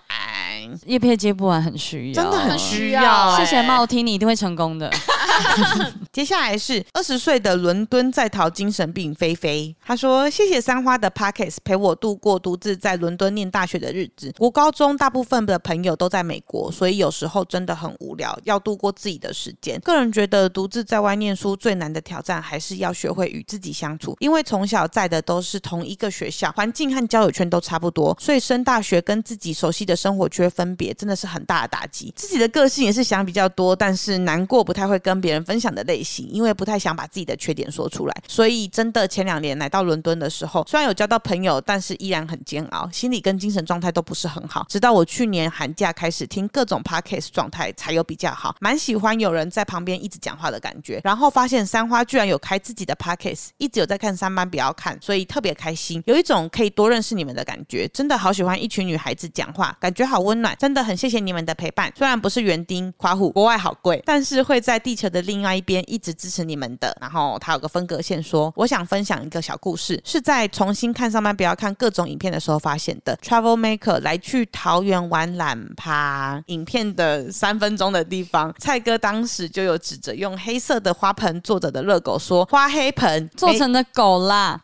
[0.86, 3.38] 叶配接不完很需要，真的很需要。
[3.38, 4.92] 谢谢茂听你一定会成功的。
[6.12, 14.34] 接下来是二十岁的伦敦在逃精神病菲菲，他说：“谢谢三花的 Podcast 陪我度过独自在伦敦念大学的日子。
[14.38, 19.80] 国高中大部分的朋友都在美国，所以有时候真的很无聊，要度过自己的时间。
[19.82, 32.12] 个人觉得独自在外念书最难的挑战还是要学会与自己相处，因为从小在的都是同一个学校，环境和交友圈都差不多，所以升大学跟自己熟悉的生活圈分别，真的是很大的打击。
[32.16, 44.66] 自己的个性也是想比较多，但是难过不太会跟别。”别人分享的类型，因为不太想把自己的缺点说出来，所以真的前两年来到伦敦的时候，虽然有交到朋友，但是依然很煎熬，心理跟精神状态都不是很好。
[44.68, 51.00] 直到我去年寒假开始听各种 podcast 状态才有比较好，蛮喜欢有人在旁边一直讲话的感觉。
[51.04, 57.88] 然后发现三花居然有开自己的 podcast，一直有在看三班，不要看，所以特别开心，有一种可以多认识你们的感觉。
[57.90, 60.58] 真的好喜欢一群女孩子讲话，感觉好温暖。
[60.60, 61.94] 真的很谢谢你们的陪伴。
[61.96, 65.19] 虽然不是园丁夸虎，国外好贵，但是会在地球的。
[65.20, 66.96] 的另外一边一直支持你们的。
[67.02, 73.18] 然后他有个分隔线说，我想分享一个小故事，是在重新看上班不要看各种影片的时候发现的。
[73.18, 84.60] Travel Maker 来去桃园玩懒趴，影片的三分钟的地方，蔡哥当时就有指着用黑色的花盆坐着的热狗说：“花黑盆做成的狗啦，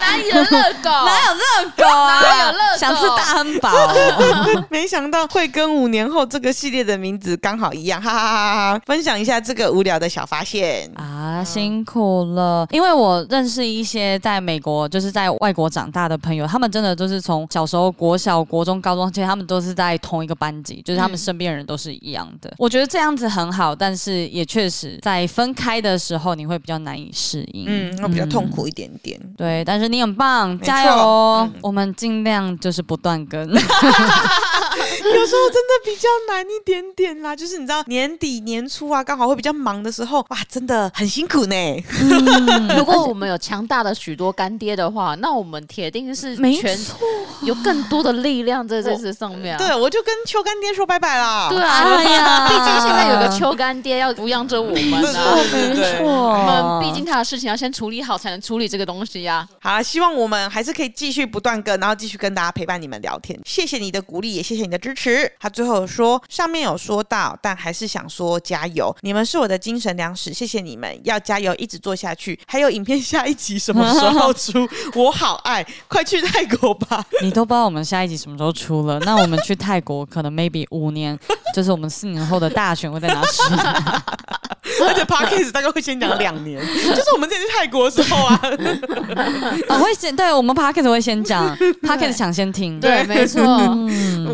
[0.00, 0.90] 哪有热狗？
[0.90, 2.20] 哪有热狗啊？
[2.20, 2.78] 哪有热狗？
[2.78, 4.64] 想吃大汉堡哦。
[4.70, 8.82] 没想到会跟五年后这个系列的名字刚好一样，哈哈哈哈哈！
[8.86, 12.66] 分享一下这个无聊的小发现啊，辛苦了。
[12.70, 22.48] 因为我认识一些在美国，就是在外国长大的朋友，他们真的都是从小时候国小、国中、高中，其实他们都是在同一个班级，就是他们身边人都是一样的。
[22.50, 29.20] 嗯、我觉得这样子很好，但是也确实在分开的时候，你会比较难以适应，嗯，会比较痛苦一点点。
[29.22, 33.44] 嗯、对，但是你很棒，加油我们尽量就是不断更。
[35.14, 41.54] 有时候真的比较难一点点啦，就是你知道年底年初啊，刚好会比较忙的时候，哇，真的很辛苦呢。
[42.00, 46.70] 嗯、 如果我们有强大的许多干爹的话，那我们铁定是没错
[47.42, 49.58] 有更多的力量在这次上面、啊。
[49.58, 51.48] 对，我就跟秋干爹说拜拜啦。
[51.50, 55.36] 对啊，哎呀，毕竟现在有个秋干爹要抚养着我们呢、 啊。
[55.52, 59.70] 没错，我们毕竟他的事情要先处理好，才能处理这个东西呀、啊。
[59.70, 63.38] 好了，希望我们还是可以继续不断更，然后继续跟大家陪伴你们聊天。
[63.44, 65.30] 谢谢你的鼓励，也谢谢你的支持。
[65.40, 72.38] 他最后说：“上面有说到，但还是想说加油，你们是我的精神粮食，谢谢你们，要加油，一直做下去。
[72.46, 74.68] 还有影片下一集什么时候出？
[74.94, 77.04] 我好爱，快去泰国吧！
[77.22, 81.18] 你都不知道我们下一集什么时候出了，那我们去泰国可能 maybe 五年，
[81.54, 83.26] 就是我们四年后的大选会在哪里？
[84.86, 88.40] 而且 Podcast 大概会先讲两年， 就是我们这次去泰国的时候啊，
[89.68, 93.40] 我会先对我们 Podcast 会先讲，Podcast 抢先听，对，没错。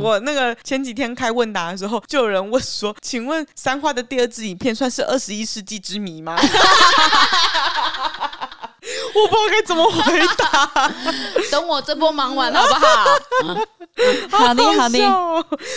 [0.01, 6.37] 我那个前几天开问答的时候，就有人问说：“请问三花的第二支影片算是二十一世纪之谜吗？”
[9.15, 10.93] 我不知道该怎么回答，
[11.51, 13.67] 等我这波忙完好不好？
[14.31, 14.99] 好的，好的。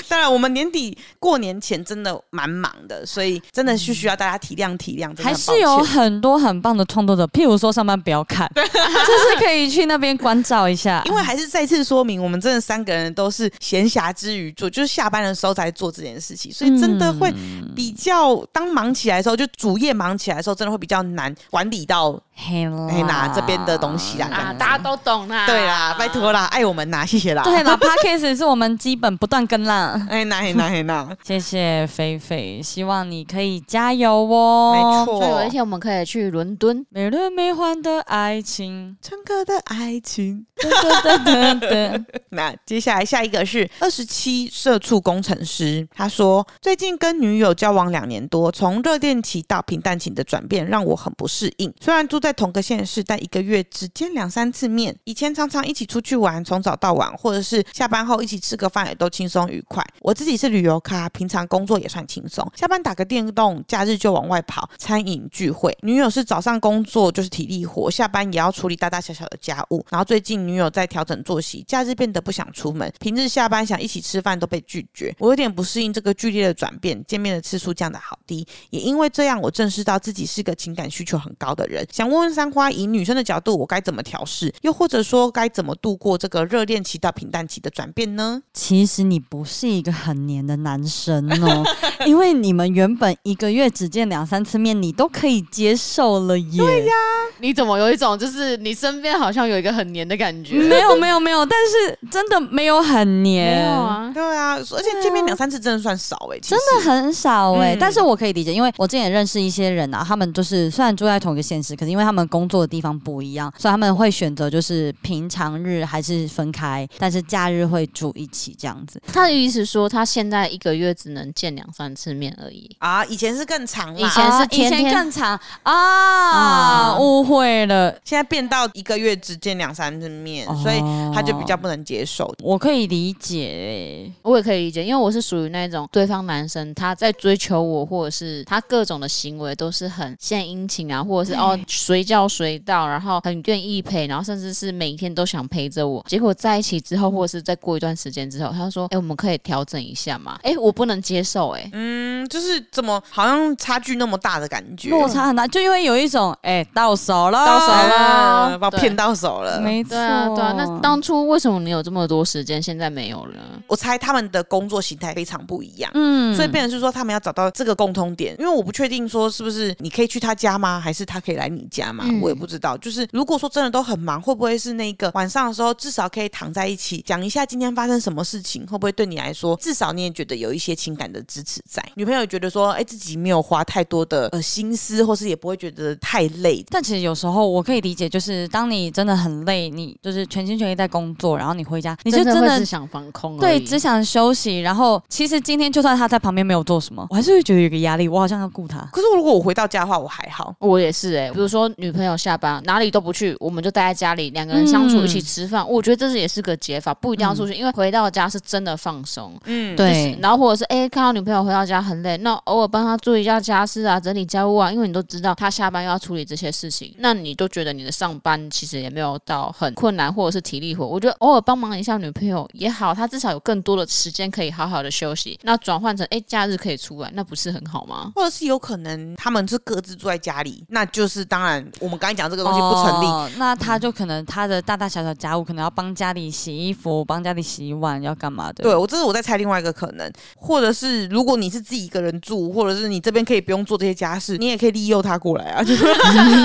[0.07, 5.13] 当然，我们年底过年前真的蛮忙的，所以真的是需要大家体谅体谅。
[5.21, 11.01] 还是有很多很棒的创作者，譬如说上班不要看，就是可以去那边关照一下。
[11.05, 17.33] 因为还是再次说明，我们真的三个人都是闲暇之余做，就是下班的时候才做这件事情，所以真的会
[17.75, 22.17] 比较当忙起来的时候，就主业忙起来的时候，真的会比较难管理到。
[22.35, 25.45] 嘿啦，这边的东西啦，啊，大家都懂啦。
[25.45, 27.43] 对啦，拜托啦，爱我们啦，谢谢啦。
[27.43, 30.05] 对啦，Podcast 是我们基本不断跟啦。
[30.09, 34.73] 哎啦，嘿啦， 嘿啦，谢谢菲菲，希望你可以加油哦。
[34.73, 36.85] 没错，所以有一天我们可以去伦敦。
[36.89, 40.45] 美轮美奂的爱情，唱歌的爱情。
[40.57, 40.69] 噔
[41.01, 42.05] 噔噔噔。
[42.29, 51.71] 那接下来下一个是二十七社畜工程师，他说最近跟女友交往两年多，从热恋期到平淡期的转变让我很不适应。
[51.79, 54.95] 虽然住在同个县市，但一个月只见两三次面。
[55.03, 59.85] 以前常常一起出去玩，从早到晚，或者是下班后一起吃个饭，也都轻松愉快。
[59.99, 65.77] 我自己是旅游咖，平常工作也算轻松，下班打个电动，假日就往外跑，餐饮聚会。
[65.81, 69.85] 女友是早上工作就是体力活，下班也要处理大大小小的家务。
[69.89, 75.13] 然后最近女友在调整作息，假日变得不想出门，平日下班想一起吃饭都被拒绝。
[75.19, 78.47] 我有点不适应这个剧烈的转变，见面的次数降得好低。
[78.69, 84.53] 也因为这样，我正视到自己是个情感需求很高的人，想问问三花，以女生的角度，我该怎么调试？
[84.61, 88.41] 又或者说，该怎么度过这个热恋期到平淡期的转变呢？
[88.53, 91.63] 其实你不是一个很黏的男生哦，
[92.05, 96.57] 因为你们原本一个月只见两三次面，你都可以接受了耶。
[96.57, 96.93] 对呀，
[97.39, 100.55] 你怎么有一种就是你身边好像有一个很黏的感觉？
[100.59, 103.57] 没有，没有，没有，但是真的没有很黏。
[103.57, 107.73] 没有啊，对啊，而且见面两三次真的算少哎，真的很少哎。
[107.75, 119.01] 嗯、但是我可以理解，因为我之前也认识一些人啊，他们就是虽然住在同一个县市，可是因为他们工作的地方不一样，所以他们会选择就是平常日还是分开，但是假日会住一起这样子。
[119.07, 122.69] 他的意思说，他现在一个月只能见两三次面而已。
[122.79, 130.79] 啊，以前是更长，以前是天天、啊、以前更长啊，误、啊、会了，现在变到一个月只见两三次面，哦、所以
[131.13, 132.33] 他就比较不能接受。
[132.41, 146.01] 我可以理解，我也可以理解，因为我是属于那种对方男生他在追求我，或者是他各种的行为都是很献殷勤啊，或者是哦随 叫随到，然后很愿意陪，然后甚至是每一天都想陪着我。
[146.07, 159.59] 结果在一起之后，或者是再过一段时间之后，他说：“哎，我们可以调整一下嘛？”哎，我不能接受，哎，嗯，就是怎么好像差距那么大的感觉，落差很大，就因为有一种哎到手了，到手了，把我骗到手了。
[159.59, 160.53] 没错，啊，对啊。
[160.55, 163.33] 那当初为什么你有这么多时间，现在没有了？
[163.67, 168.35] 我猜他们的工作形态非常不一样，嗯，所以变成是说他们要找到这个共通点。
[168.39, 171.82] 因为我不确定说是不是你可以去他家吗，还是他可以来你家
[172.21, 172.77] 我也不知道。
[172.77, 178.61] 就是如果说真的都很忙，会不会是那个晚上的时候至少可以躺在一起讲一下今天发生什么事情？
[178.67, 181.83] 会不会对你来说至少你也觉得有一些情感的支持在？
[181.95, 186.63] 女朋友觉得说，哎，自己没有花太多的呃心思，或是也不会觉得太累。
[186.69, 194.59] 但其实有时候我可以理解，就是当你真的很累，你就是全心全意在工作，然后你回家，你就真的，真的只想放空，对，只想休息。
[194.59, 198.79] 然后其实今天就算他在旁边没有做什么，我还是会觉得有个压力，我好像要顾他。
[198.91, 200.55] 可是如果我回到家的话，我还好。
[200.59, 209.39] 我也是哎、欸，比如说女朋友下班哪里都不去，我们就待在家里，两个人相处一起吃饭，嗯、我觉得这是也是个解法，不一定要出去，嗯、因为回到家是真的放松。
[209.45, 210.17] 嗯，对。
[210.21, 220.85] 然后或者是哎、欸，看到女朋友回到家很累，那偶尔帮她做一下家事啊，整理家务啊，因为你都知道她下班又要处理这些事情，那你都觉得你的上班其实也没有到很困难，或者是体力活。
[220.85, 225.39] 我觉得偶尔帮忙一下女朋友也好，她至少有更多的时间可以好好的休息。
[225.43, 228.11] 那转换成哎、欸，假日可以出来，那不是很好吗？
[228.15, 233.05] 或者是有可能他们是各自住在家里，那就是当然我们刚才讲这个东西不成立。
[233.05, 238.63] 哦、那他就可能他的大大小小家务可能要帮家里洗衣服，帮家里洗碗，要干嘛的？
[238.63, 245.63] 对，我这是我在猜另外一个可能，或者是如果你是自己一个人住，或者是你这边可以不用做这些家事，你也可以利诱他过来啊。
[245.63, 245.85] 就是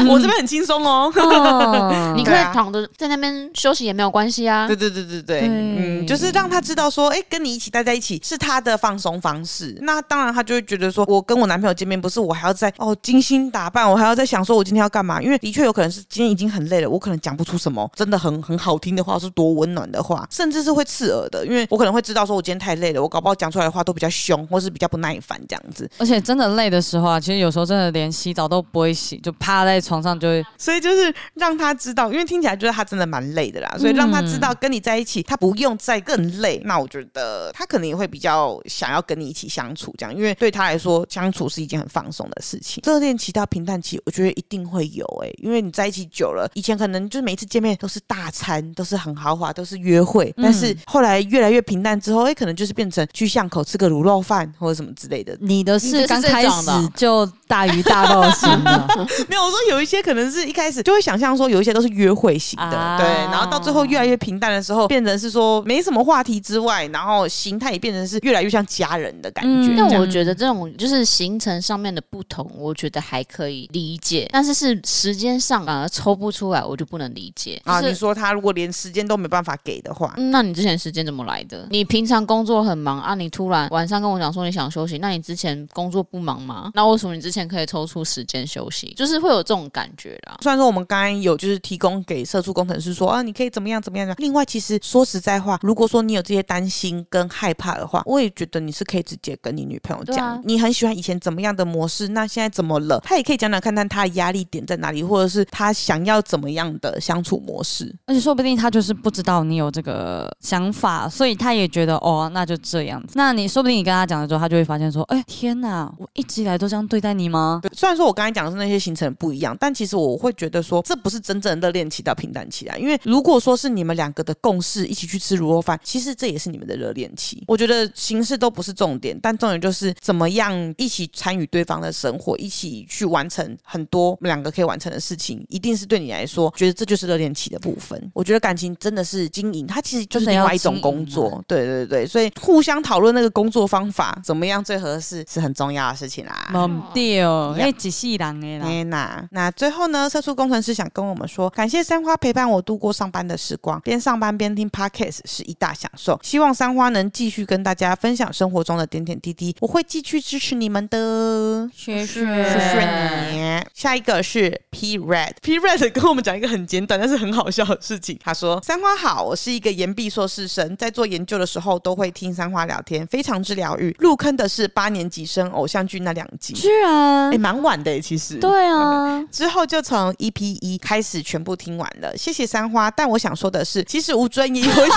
[0.09, 4.66] 我这边很轻松哦，哦你可以躺着在那边休息也没有关系啊。
[4.66, 9.77] 对对对对对，对嗯，就是让他知道说，哎，跟你一起待在一起是他的放松方式。
[9.83, 15.08] 那当然他就会觉得说，我跟我男朋友见面不是我还要在哦精心打扮，我还要在想说我今天要干嘛？
[15.23, 25.91] 因为的确有可能是今天已经很累了，我可能讲不出什么真的很很好听的话，是多温暖的话，甚至是会刺耳的，因为我可能会知道说我今天太累了，我搞不好讲出来的话都比较凶，或是比较不耐烦这样子。
[25.99, 30.45] 而且真的累的时候啊，其实有时候真的连洗澡都不会洗，就趴在床上就会。
[30.57, 36.61] 所以就是让他知道，因为听起来觉得他真的蛮累的啦，所以让他知道跟你在一起，他不用再更累。
[36.65, 42.83] 那我觉得他可能也会比较想要跟你一起相处这样，因为对他来说相处是一件很放松的事情。
[42.87, 55.36] 热恋期到平淡期，我觉得一定会有哎、欸，因为你在一起久了，以前可能就是每一次见面都是大餐，都是很豪华，都是约会，但是后来越来越平淡之后，哎、欸，可能就是变成去巷口吃个卤肉饭或者什么之类的。
[55.41, 58.89] 你的是刚开始就大鱼大肉型的，
[59.28, 69.74] 没有我说有一些可能是一开始就会想象说有一些都是约会型的，啊、对，然后到最后越来越平淡的时候，变成是说没什么话题之外，然后形态也变成是越来越像家人的感觉。
[69.76, 77.61] 但、嗯、我觉得这种就是行程上面的不同，我觉得还可以理解，但是是时间上反而抽不出来，我就不能理解。
[77.64, 81.66] 啊，就是、你说他如果连时间都没办法给的话，那你之前时间怎么来的？
[81.70, 86.70] 你平常工作很忙啊，你突然晚上跟我讲说你想休息，那你之前工作不忙吗？
[86.74, 88.93] 那为什么你之前可以抽出时间休息？
[88.97, 90.39] 就是会有这种感觉啦。
[90.43, 94.14] 虽然说我们刚刚有就是提供给社畜工程师说啊，你可以怎么样怎么样的。
[94.18, 103.01] 另外，其实说实在话，如果说你有这些担心跟害怕的话，我也觉得你是可以直接跟你女朋友讲，啊、你很喜欢以前怎么样的模式，那现在怎么了？
[103.05, 107.93] 他也可以讲讲看看他的压力点在哪里，或者是他想要怎么样的相处模式。
[108.07, 113.14] 而且说不定他就是不知道你有这个想法，所以他也觉得哦，那就这样子。
[113.14, 117.61] 那你说不定你跟他讲了之后，他就会发现说，哎，天哪，我一直以来都这样对待你吗？
[117.62, 122.77] 对，虽然说我刚才讲的是那些行程不一样，但其实我会觉得说，这不是真正的热恋期到平淡期啊。
[122.77, 127.43] 因为如果说是你们两个的共识，一起去吃卤肉饭，其实这也是你们的热恋期。
[127.47, 138.11] 我觉得形式都不是重点，但重点就是怎么样一起参与对方的生活，一起去完成很多两个可以完成的事情，一定是对你来说，觉得这就是热恋期的部分。
[138.13, 141.41] 我觉得感情真的是经营，它其实就是另外一种工作。
[141.47, 146.51] 对对对，所以互相讨论那个工作方法怎么样最合适，是很重要的事情啦。
[146.93, 148.67] 对哦，因为仔细人的啦。
[148.85, 156.19] 那那最后呢，社畜工程师想跟我们说，感谢三花陪伴我度过上班的时光，边上班边听 Podcast 是一大享受。
[156.25, 161.69] 希望三花能继续跟大家分享生活中的点点滴滴，我会继续支持你们的。
[161.73, 163.63] 谢谢，谢谢你。
[163.75, 168.19] 下一个是 P Red，P Red 跟我们讲一个很简短但是很好笑的事情。
[168.23, 173.95] 他说：“三花好，我是一个延毕硕士生，在做研究的时候都会听三花聊天，非常之疗愈。
[173.99, 178.37] 入坑的是八年级生偶像剧那两集，居然哎，蛮晚的其实。
[178.37, 182.17] 对啊，之后就从 EP 一开始全部听完了。
[182.17, 184.89] 谢谢三花，但我想说的是，其实吴尊也有演，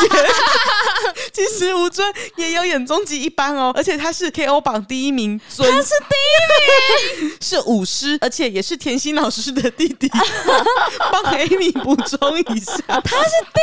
[1.34, 6.16] 其实吴尊也有演终极一班哦，而且他是 KO 榜第一名，他是第
[7.24, 10.09] 一名， 是舞狮，而且也是甜心老师的弟弟，
[11.09, 13.61] 帮 Amy 补充一下，他是第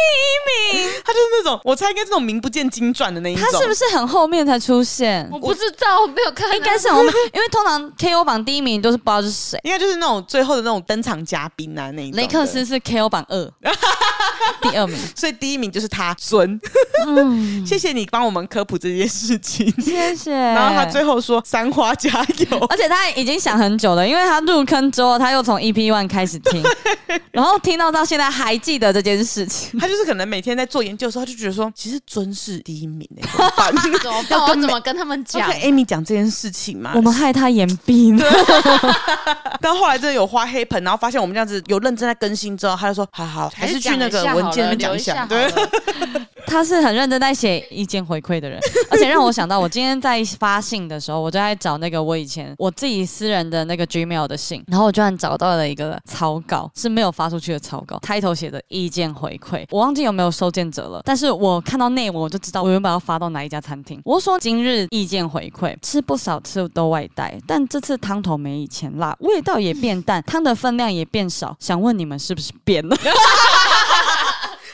[0.72, 5.28] 一名，他就是那种我猜应该这种名不见经传的那一种，他是不是很后面才出现？
[5.30, 12.18] 我不知道，我没有看，应该是后面，因为通常 KO 榜第一名都是不知道是谁，应该就是那种最后的那种登场嘉嘉宾啊那一种。
[12.20, 13.52] 雷克斯是 KO 榜二，
[14.62, 16.61] 第二名，所以第一名就是他尊。
[17.07, 20.32] 嗯， 谢谢你帮我们科普这件事情，谢谢。
[20.32, 22.11] 然后他最后说三花加
[22.51, 26.62] 油， 而且他已经想很久了，因为他入坑之后，他又从 EP One 开始听，
[27.30, 29.78] 然后听到到现在还记得这件事情。
[29.78, 33.72] 他就是可能每天在做研究的时候，他就觉得说，其实尊是第一名哎，怎么办？
[33.76, 34.41] 怎么办？
[34.49, 35.49] 我怎么跟他们讲？
[35.49, 36.93] 跟 Amy 讲这件事情嘛？
[36.95, 38.24] 我们害他延毕了。
[39.61, 45.48] 但后来真的有花黑盆，然后发现我们这样子有认真在更新之后，他就说：“好好，还是去那个文件讲一下。”对。
[46.48, 48.58] 他是很认真在写意见回馈的人，
[48.90, 64.00] 而且让我想到，我今天在发信的时候，我就在找那个我以前我自己私人的那个 Gmail 的信，然后我居然找到了一个草稿，是没有发出去的草稿，title 写的意见回馈，我忘记有没有收件者了，但是我看到内文我就知道我原本要发到哪一家餐厅。
[64.06, 72.96] 我说今日意见回馈，吃不少次都外带，但这次汤头没以前辣，味道也变淡，汤的分量也变少，想问你们是不是变了？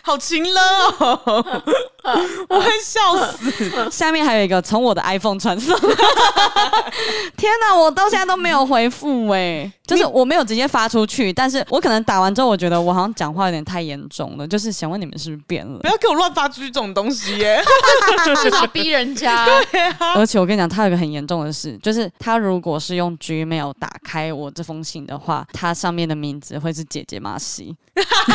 [0.07, 0.61] 好勤了
[0.99, 1.19] 哦，
[2.51, 3.91] 我会笑死。
[3.91, 5.75] 下面还有一个从我的 iPhone 传送，
[7.39, 15.79] 天哪，我到现在都没有回复哎，就是我没有直接发出去，但是我可能打完之后，我觉得我好像讲话有点太严重了，就是想问你们是不是变了？
[15.79, 17.63] 不要给我乱发出去这种东西耶，
[18.43, 19.47] 至少逼人家。
[19.71, 27.75] 对啊，而且我跟你讲，他有一个很严重的事，就是他如果是用 Gmail 打开我这封信的话，他上面的名字会是姐姐马西，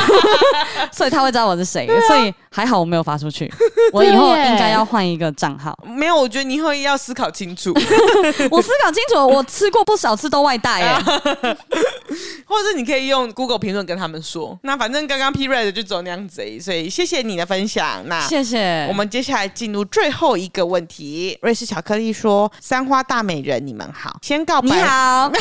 [0.91, 1.59] 所以他会知道我。
[1.59, 1.85] 是谁？
[1.87, 3.51] 啊、所以还好我没有发出去。
[3.91, 5.77] 我以后应该要换一个账号。
[5.85, 7.73] 没有，我觉得你以后要思考清楚。
[8.49, 11.03] 我思考清楚，我吃过不少次都外带哎。
[12.45, 14.57] 或者是你可以用 Google 评论跟他们说。
[14.63, 18.01] 那反正刚刚 P Red 就走那样子，所以谢谢你的分享。
[18.07, 18.85] 那谢谢。
[18.89, 21.37] 我们接下来进入最后一个问题。
[21.41, 24.67] 瑞士巧克力说：“三花大美人，你们好，先告白。
[24.67, 25.31] 你好，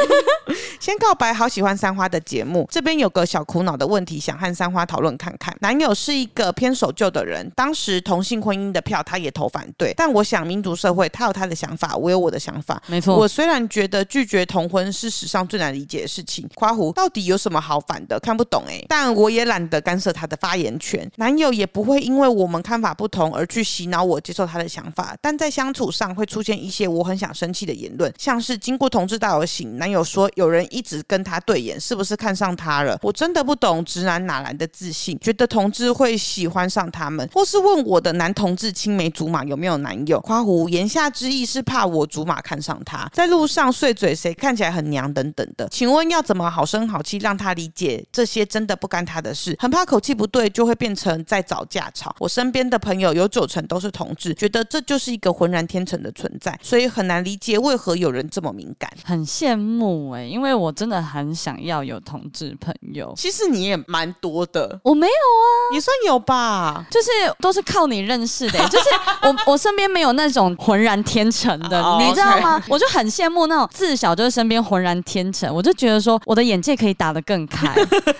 [0.80, 1.32] 先告白。
[1.32, 2.66] 好喜欢三花的节目。
[2.70, 13.16] 这边有个小苦恼的问题，想和三花讨论看看。”男友是一个偏守旧的人，当时同性婚姻的票他也投反对，但我想民族社会他有他的想法，我有我的想法，没错。
[13.16, 18.18] 我虽然觉得拒绝同婚是上最难理解的事情，夸胡到底有什么好反的？
[18.20, 21.10] 看不懂哎，但我也懒得干涉他的发言权。
[21.16, 32.98] 男友也不会因为我们看法不同而去洗脑我接受他的想法，但在相处上会出现一些我很想生气的言论，像是经过同志大游行，男友说有人一直跟他对眼，是不是看上他了？
[33.02, 40.20] 我真的不懂直男哪来的自信，觉得同志会喜欢上他们，或是问我的男同志青梅竹马有没有男友？
[40.20, 45.66] 夸胡言下之意是怕我竹马看上他，在路上碎嘴谁看起来很娘等等的。
[45.70, 49.56] 请问要怎么好声好气让他理解这些真的不干他的事？
[49.58, 52.14] 很怕口气不对就会变成在找架吵。
[52.18, 58.90] 我身边的朋友有九成都是同志，觉得这就是一个浑然天成的存在，所以很难理解为何有人这么敏感。
[59.04, 63.14] 很羡慕哎、欸，因为我真的很想要有同志朋友。
[63.16, 67.08] 其实你也蛮多的，我没有啊，也算有吧，就是
[67.40, 68.84] 都是靠你认识的、欸，就是
[69.22, 72.62] 我 我身边没有那种浑然天成的，你知道吗？
[72.68, 77.72] 我就很羡慕那种自小就是身边浑然天成，我就觉得说我的眼界可以打得更开，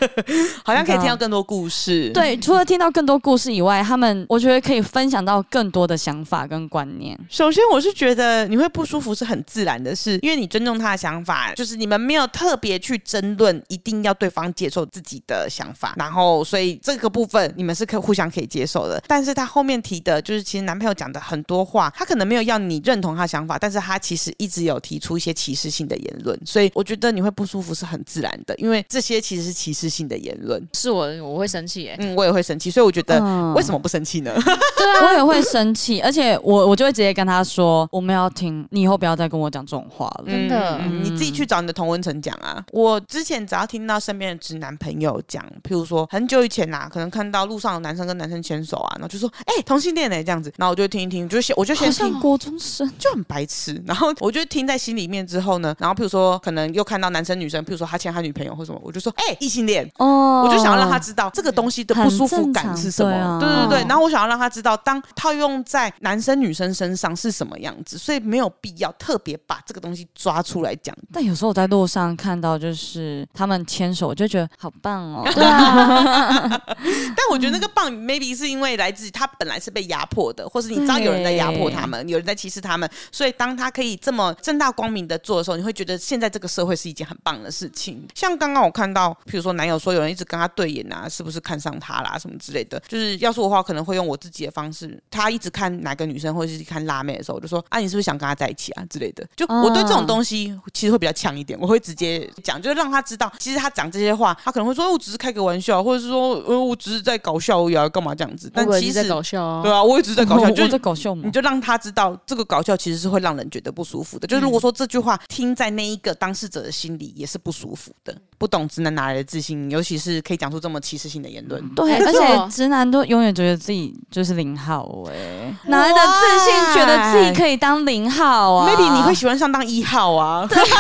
[0.65, 2.11] 好像可以听到更多故事。
[2.15, 7.19] 对，除了听到更多故事以外，他们我觉得可以分享到更多的想法跟观念。
[7.29, 19.03] 首先，我是觉得你会不舒服是很自然的事，因为你尊重他的想法，就是你们没有特别去争论，一定要对方接受自己的想法，然后所以这个部分你们是可互相可以接受的。
[19.09, 30.63] 但是他后面提的就是，其实男朋友讲的很多话，他可能没有要你认同他的想法，但是他其实一直有提出一些歧视性的言论，所以我觉得你会不舒服是很自然的，因为这些其实是歧视性的言论。
[30.75, 33.19] 是我我会生气耶，嗯，我也会生气，所以我觉得
[33.55, 34.31] 为什么不生气呢？
[34.77, 42.63] 对啊，我也会生气，而且我我就会直接跟他说，我们要听，你以后不要再跟我讲这种话了，真的，嗯，你自己去找你的同温层讲啊。
[42.73, 59.91] 我之前只要听到身边的直男朋友讲，譬如说很久以前呐，可能看到路上有男生跟男生牵手啊，然后就说，哎，同性恋呢这样子，然后我就听一听，就先我就先听国中生就很白痴，然后我就听在心里面之后呢，然后譬如说可能又看到男生女生，譬如说他牵他女朋友或什么，我就说，哎，异性恋。
[59.99, 70.95] 哦，我就想要让他知道这个东西的不舒服感是什么，啊、对对对，然后我想要让他知道，当套用在男生女生身上是什么样子，所以没有必要特别把这个东西抓出来讲。
[71.13, 76.49] 但有时候我在路上看到就是他们牵手，我就觉得好棒哦， 对啊。
[76.79, 88.03] 但我觉得那个棒 maybe 是因为来自他本来是被压迫的，或是你知道有人在压迫他们，有人在歧视他们，所以当他可以这么正大光明的做的时候，你会觉得现在这个社会是一件很棒的事情。
[88.15, 92.81] 像刚刚我看到，比如说男友说有人一直跟他对眼啊，是不是看上他啦什么之类的？
[92.89, 94.99] 就是要说的话，可能会用我自己的方式。
[95.11, 99.27] 他一直看哪个女生，或者是看辣妹的时候，我就说啊，你是不是想跟他在一起啊之类的？
[99.37, 108.51] 就我对这种东西其实会比较呛一点，我会直接讲，就是让他知道，其实他讲这些话，他可能会说，哦，我只是开个玩笑，或者是说，呃，我只是在搞笑而已啊，干嘛这样子？
[108.55, 111.23] 但其实在搞笑啊，对啊，我一直在搞笑， 就在搞笑嘛。
[111.27, 114.27] 你就让他知道，这个搞笑其实是会让人觉得不舒服的。
[114.27, 121.63] 就是如果说这句话听在那一个当事者的心里也是不舒服的，不懂直男哪来的自信，尤其是可以讲出这么歧视性的言论。
[121.71, 130.47] 对，而且直男都永远觉得自己就是零号哎，哪来的自信觉得自己可以当零号啊？Maybe 你会喜欢上当一号啊？
[130.49, 130.71] 对， 对呀，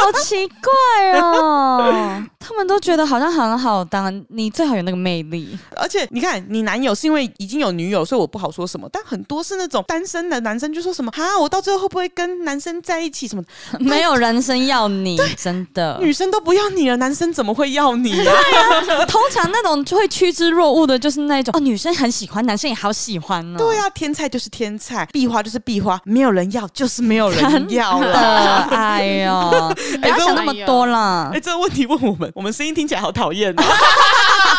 [0.00, 2.22] 好奇怪哦。
[2.40, 5.56] 他们都觉得好像很好当，你最好有那个魅力。
[5.76, 8.88] 而且你看，你男友是因为已经有女友，所以我不好说什么。
[8.92, 13.28] 但很多是那种单身的男生，就说什么啊，我到最后会不会跟男生在一起？
[13.28, 13.42] 什么
[13.78, 18.30] 没有男生要你，真的，女生都不要你了，男生怎么会要你呢？
[19.08, 23.64] 通常那种就会趋之若鹜的，就是那种哦，女生很喜欢，男生也好喜欢呢、哦。
[23.64, 28.68] 对啊，天菜就是天菜，壁花就是壁花，没有人要就是没有人要了。
[28.70, 31.30] 哎呦， 不要想那么多了。
[31.32, 32.30] 哎、欸，这个问题问我们。
[32.34, 33.54] 我们声音听起来好讨厌，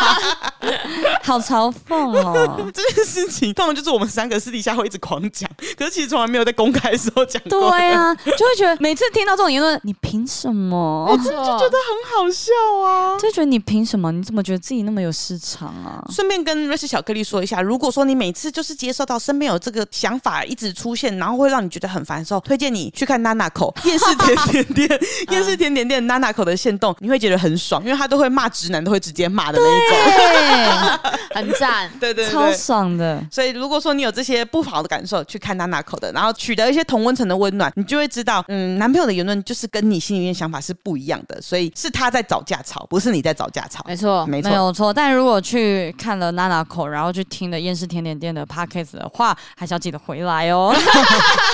[1.24, 2.72] 好嘲讽哦！
[2.74, 7.72] 这件事情通常就是我们三个私底下会一直狂讲，可是其实从来没有在公开的时候讲过。
[7.72, 11.06] 对啊，就会觉得每次听到这种言论，你凭什么？
[11.10, 12.52] 我真的就觉得很好笑
[12.86, 13.18] 啊！
[13.20, 14.12] 就觉得你凭什么？
[14.12, 16.04] 你怎么觉得自己那么有市场啊？
[16.12, 25.00] 顺便跟瑞士巧克力说一下，如果说你每次就是接受到身边有这个想法一直出现，然后会让你觉得很烦的时候，推荐你去看娜娜口夜市甜点店，
[25.30, 27.62] 夜市甜点店娜娜口的线动，你会觉得很爽。
[27.72, 29.91] 爽，因为他都会骂直男，都会直接骂的那一种，
[31.34, 33.22] 很赞， 对对对，超爽的。
[33.32, 43.84] 所以如果说你有这些不好的感受，去看娜娜口的，然后取得一些同温层的温暖，你就会知道，嗯，男朋友的言论就是跟你心里面想法是不一样的，所以是他在找架吵，不是你在找架吵。
[43.88, 44.94] 没错，没错，没有错。
[44.94, 50.74] 但如果去看了娜娜口，然后去听了厌世甜点店的 podcast 的话，还是要记得回来哦，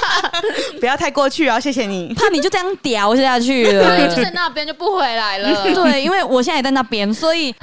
[0.79, 1.59] 不要太过去哦！
[1.59, 6.01] 谢谢你，怕你就这样屌下去了，对， 就在那边就不回来了，对。
[6.01, 7.53] 因为我现在也在那边，所以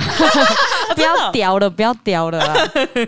[0.95, 2.41] 不要屌了，不要屌了。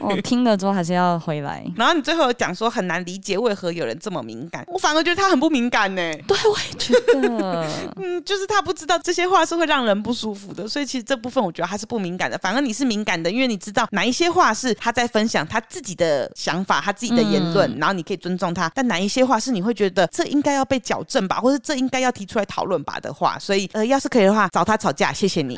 [0.00, 1.64] 我听了之后还是要回来。
[1.76, 6.02] 然后你最后讲说很难理解为何有人这么敏感，我反而觉得他很不敏感呢。
[6.26, 12.38] 对，我也觉得， 嗯，就是他不知道这些话是会让人不舒服的，所以其实这部分我觉得他是不敏感的。
[12.38, 18.70] 反而你是敏感的，因为你知道哪一些话是他在分享他自己的想法，他自己的言论，嗯、然后你可以尊重他。
[18.74, 25.12] 但哪一些话是你会觉得这应该要被矫正吧，或者这应该要提出来讨论吧的话，所以呃，要是可以的话，找他吵架。
[25.12, 25.57] 谢谢你，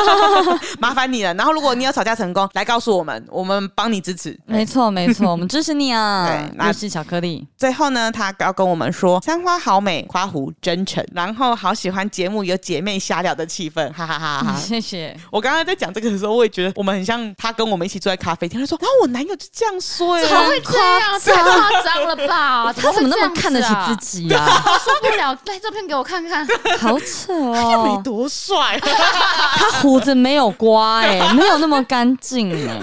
[0.80, 1.32] 麻烦你了。
[1.34, 4.38] 然后，如果你有吵架成功，来告诉我们，我们帮你支持。
[4.46, 6.26] 没错，没错，我们支持你啊！
[6.28, 7.46] 对，那是巧克力。
[7.56, 14.56] 最后呢，他要跟我们说：“三花好美，花狐真诚。”然后好喜欢节目有姐妹瞎聊的气氛，哈哈哈哈！
[14.56, 15.16] 谢谢。
[15.30, 18.58] 我刚刚在讲这个的时候，我也觉得我们很像他跟我们一起坐在咖啡厅。
[18.58, 21.20] 他说：“然后我男友就这样说，哎，怎么会这样？
[21.20, 22.72] 太夸张了吧？
[22.76, 24.46] 他怎么那么看得起自己呀？
[24.84, 25.36] 受不了！
[25.46, 26.46] 来照片给我看看，
[26.78, 28.78] 好扯哦，他又没多帅。
[28.82, 32.80] ”他胡子没有刮哎、欸，没有那么干净哎，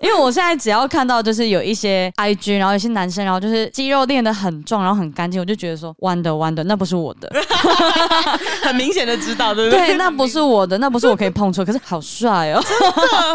[0.00, 7.30] 因为我现在只要看到就是有一些 IG，然后有些男生，然后就是肌肉练得很壮，然后很干净，我就觉得说弯的弯的，那不是我的，
[8.62, 9.88] 很明显的知道对不对？
[9.88, 12.62] 对，那不是我的，那不是我可以碰触，可是好帅哦，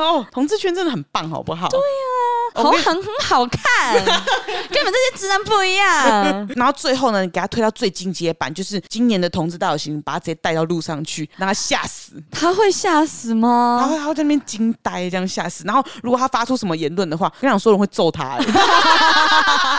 [0.01, 1.67] 哦，同志圈真的很棒，好不好？
[1.69, 2.30] 对呀、啊，
[2.61, 6.47] 好很很好看，跟你们这些直男不一样。
[6.55, 12.13] 然后最后呢，你给他推到最进阶版，就是今年的同志大游行，把他直接带到路上去，让他吓死。
[12.31, 13.79] 他会吓死吗？
[13.81, 15.63] 他会，他会在那边惊呆，这样吓死。
[15.65, 18.37] 然后，如果他发出什么言论的话，我想说人会揍他。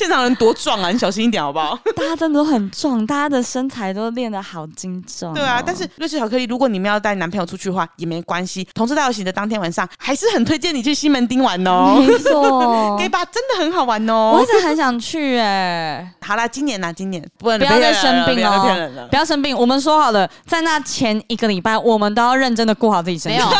[0.00, 1.78] 现场人多壮啊，你小心一点好不好？
[1.94, 5.34] 大家真的都很壮，大家的身材都练得好精壮。
[5.34, 8.66] 对啊，但是瑞士巧克力，如果你们要带男朋友出去的话，也没关系。
[8.72, 12.02] 同志大游行的当天晚上，还是很推荐你去西门町玩哦。
[12.06, 14.32] 没错， gay bar 真的很好玩哦。
[14.36, 16.10] 我一直很想去哎。
[16.22, 19.54] 好啦，今年呐，今年不，不要再生病哦，不要生病。
[19.54, 23.36] 我们说好了，在那前一个礼拜，我们都要认真的过好自己身体。
[23.38, 23.50] 没有，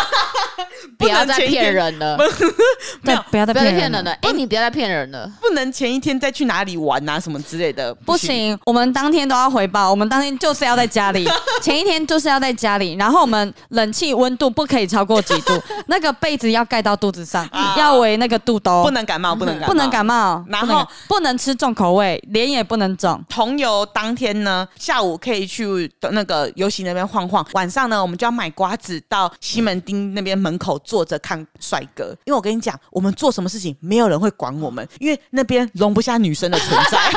[0.99, 2.16] 不要再骗人了。
[3.03, 4.12] 没有，不要再骗人了。
[4.22, 5.31] 哎，你不要再骗人了。
[5.41, 7.95] 不能前一天再去哪里玩啊，什么之类的。
[7.95, 9.91] 不行，我们当天都要回报。
[9.91, 11.28] 我们当天就是要在家里，
[11.62, 12.95] 前一天就是要在家里。
[12.95, 15.53] 然后我们冷气温度不可以超过几度，
[15.87, 18.83] 那个被子要盖到肚子上，要围那个肚兜。
[18.83, 20.45] 不能感冒，不能感冒，不能感冒。
[20.49, 23.22] 然后不能吃重口味，脸也不能肿。
[23.28, 32.05] 同游当天呢，下午可以去那个游行那边晃晃，晚上呢，我们就要买瓜子到西门町那边门口坐着看帅哥。
[32.25, 36.99] 因为我跟你讲，我们做什么事情没有人会管我们，因为那边容不下女生的存在。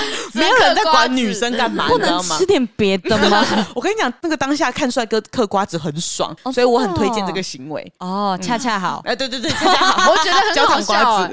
[0.32, 3.44] 没有人在管女生干嘛， 不能吃点别的吗？
[3.74, 7.92] 我跟你讲，那个当下看帅哥嗑瓜子很爽，所以我很推荐这个行为。
[7.98, 9.02] 哦，恰恰好。
[9.04, 10.10] 哎，对对对，恰恰好。
[10.10, 11.28] 我觉得很好笑。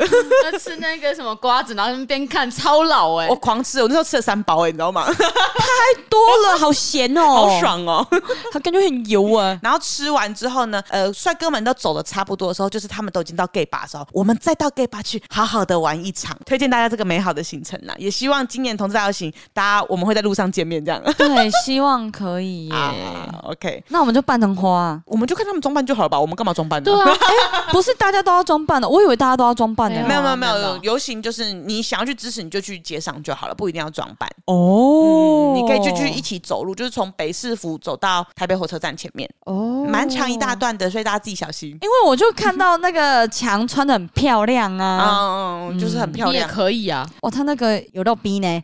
[0.60, 5.06] 吃那个什么瓜子，然后边看超老哎，我狂吃，我那时候吃了三包哎，你知道吗？
[5.06, 8.06] 太多了，好咸哦，好爽哦，
[8.52, 9.58] 它感觉很油啊。
[9.62, 17.94] 然后吃完之后呢，呃，帅哥们都走的差不多的时候，就是他们都已经到 gay bar 的时候，我们再到 gay bar 去好好的玩一场，推荐大家这个美好的行程啦。
[17.98, 21.02] 也希望今年同志大游行，大家我们会在路上见面这样。
[21.18, 22.76] 对，希望可以耶。
[23.44, 26.20] OK，那我们就扮成花，我们就看他们装扮就好了吧？
[26.20, 26.92] 我们干嘛装扮呢？
[26.92, 27.18] 对啊，
[27.72, 30.02] 不是大家都要装扮的，我以为大家都要装扮的。
[30.08, 35.54] 没有没有没有，游行就是你想要去支持，你就去街上就好了，不一定要装扮哦。
[35.56, 41.72] 你可以就去一起走路，就是从北市府走到台北火车站前面哦，蛮长一大段的，所以大家自己小心。
[41.82, 47.06] 因为我就看到那个墙穿的很漂亮啊，嗯， 就是很漂亮，也可以啊。
[47.22, 48.62] 哦，他那个有到逼呢，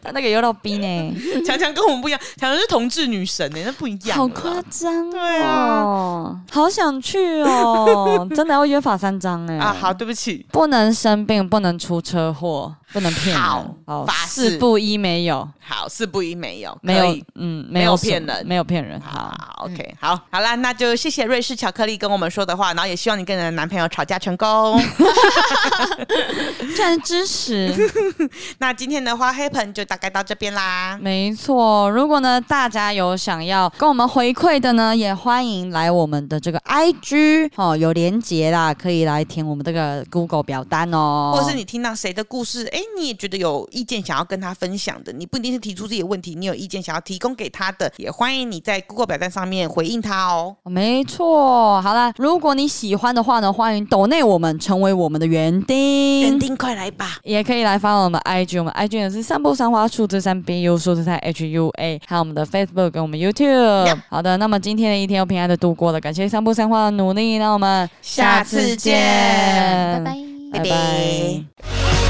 [0.00, 1.42] 他那个有到逼呢。
[1.44, 9.58] 强强跟我们不一样，强强是同志女神呢，那不一样，好夸张，对啊，好想去哦， 真的要约法三章哎。
[9.58, 12.72] 啊，好，对不起，不能生病，不能出车祸。
[12.92, 13.42] 不能骗人，
[13.84, 19.34] 好，四不一没有，好，四不一没有，没有，嗯，没有骗人，没有骗人，好
[19.64, 24.80] ，OK，好，好啦，那就谢谢瑞士巧克力跟我们说的话，然后也希望你跟你的男朋友吵架成功，
[26.76, 27.74] 这样支持。
[28.58, 31.88] 那今天的花黑盆就大概到这边啦，没错。
[31.90, 42.80] 如果呢大家有想要跟我们回馈的呢，也欢迎来我们的这个 IG 哦，有连结啦，可以来填我们这个 Google 表单哦，或者是你听到谁的故事，哎。
[42.96, 50.56] 你也觉得有意见想要跟他分享的，你不一定是提出自己的问题，你有意见想要提供给他的，也欢迎你在 Google 表单上面回应他哦。
[50.68, 63.86] 没错，好啦，如果你喜欢的话呢，欢迎抖内我们成为我们的园丁，园丁快来吧，也可以来发我们 IG，我们 IG 也是散步三花数字三 BU 数字三 HUA，还有我们的 Facebook 跟我们 YouTube。
[63.86, 63.98] Yep.
[64.08, 70.16] 好的，那么今天的一天又平安的度过了，感谢散步三花的努力，那我们下次见，拜拜。
[70.52, 72.05] 拜拜。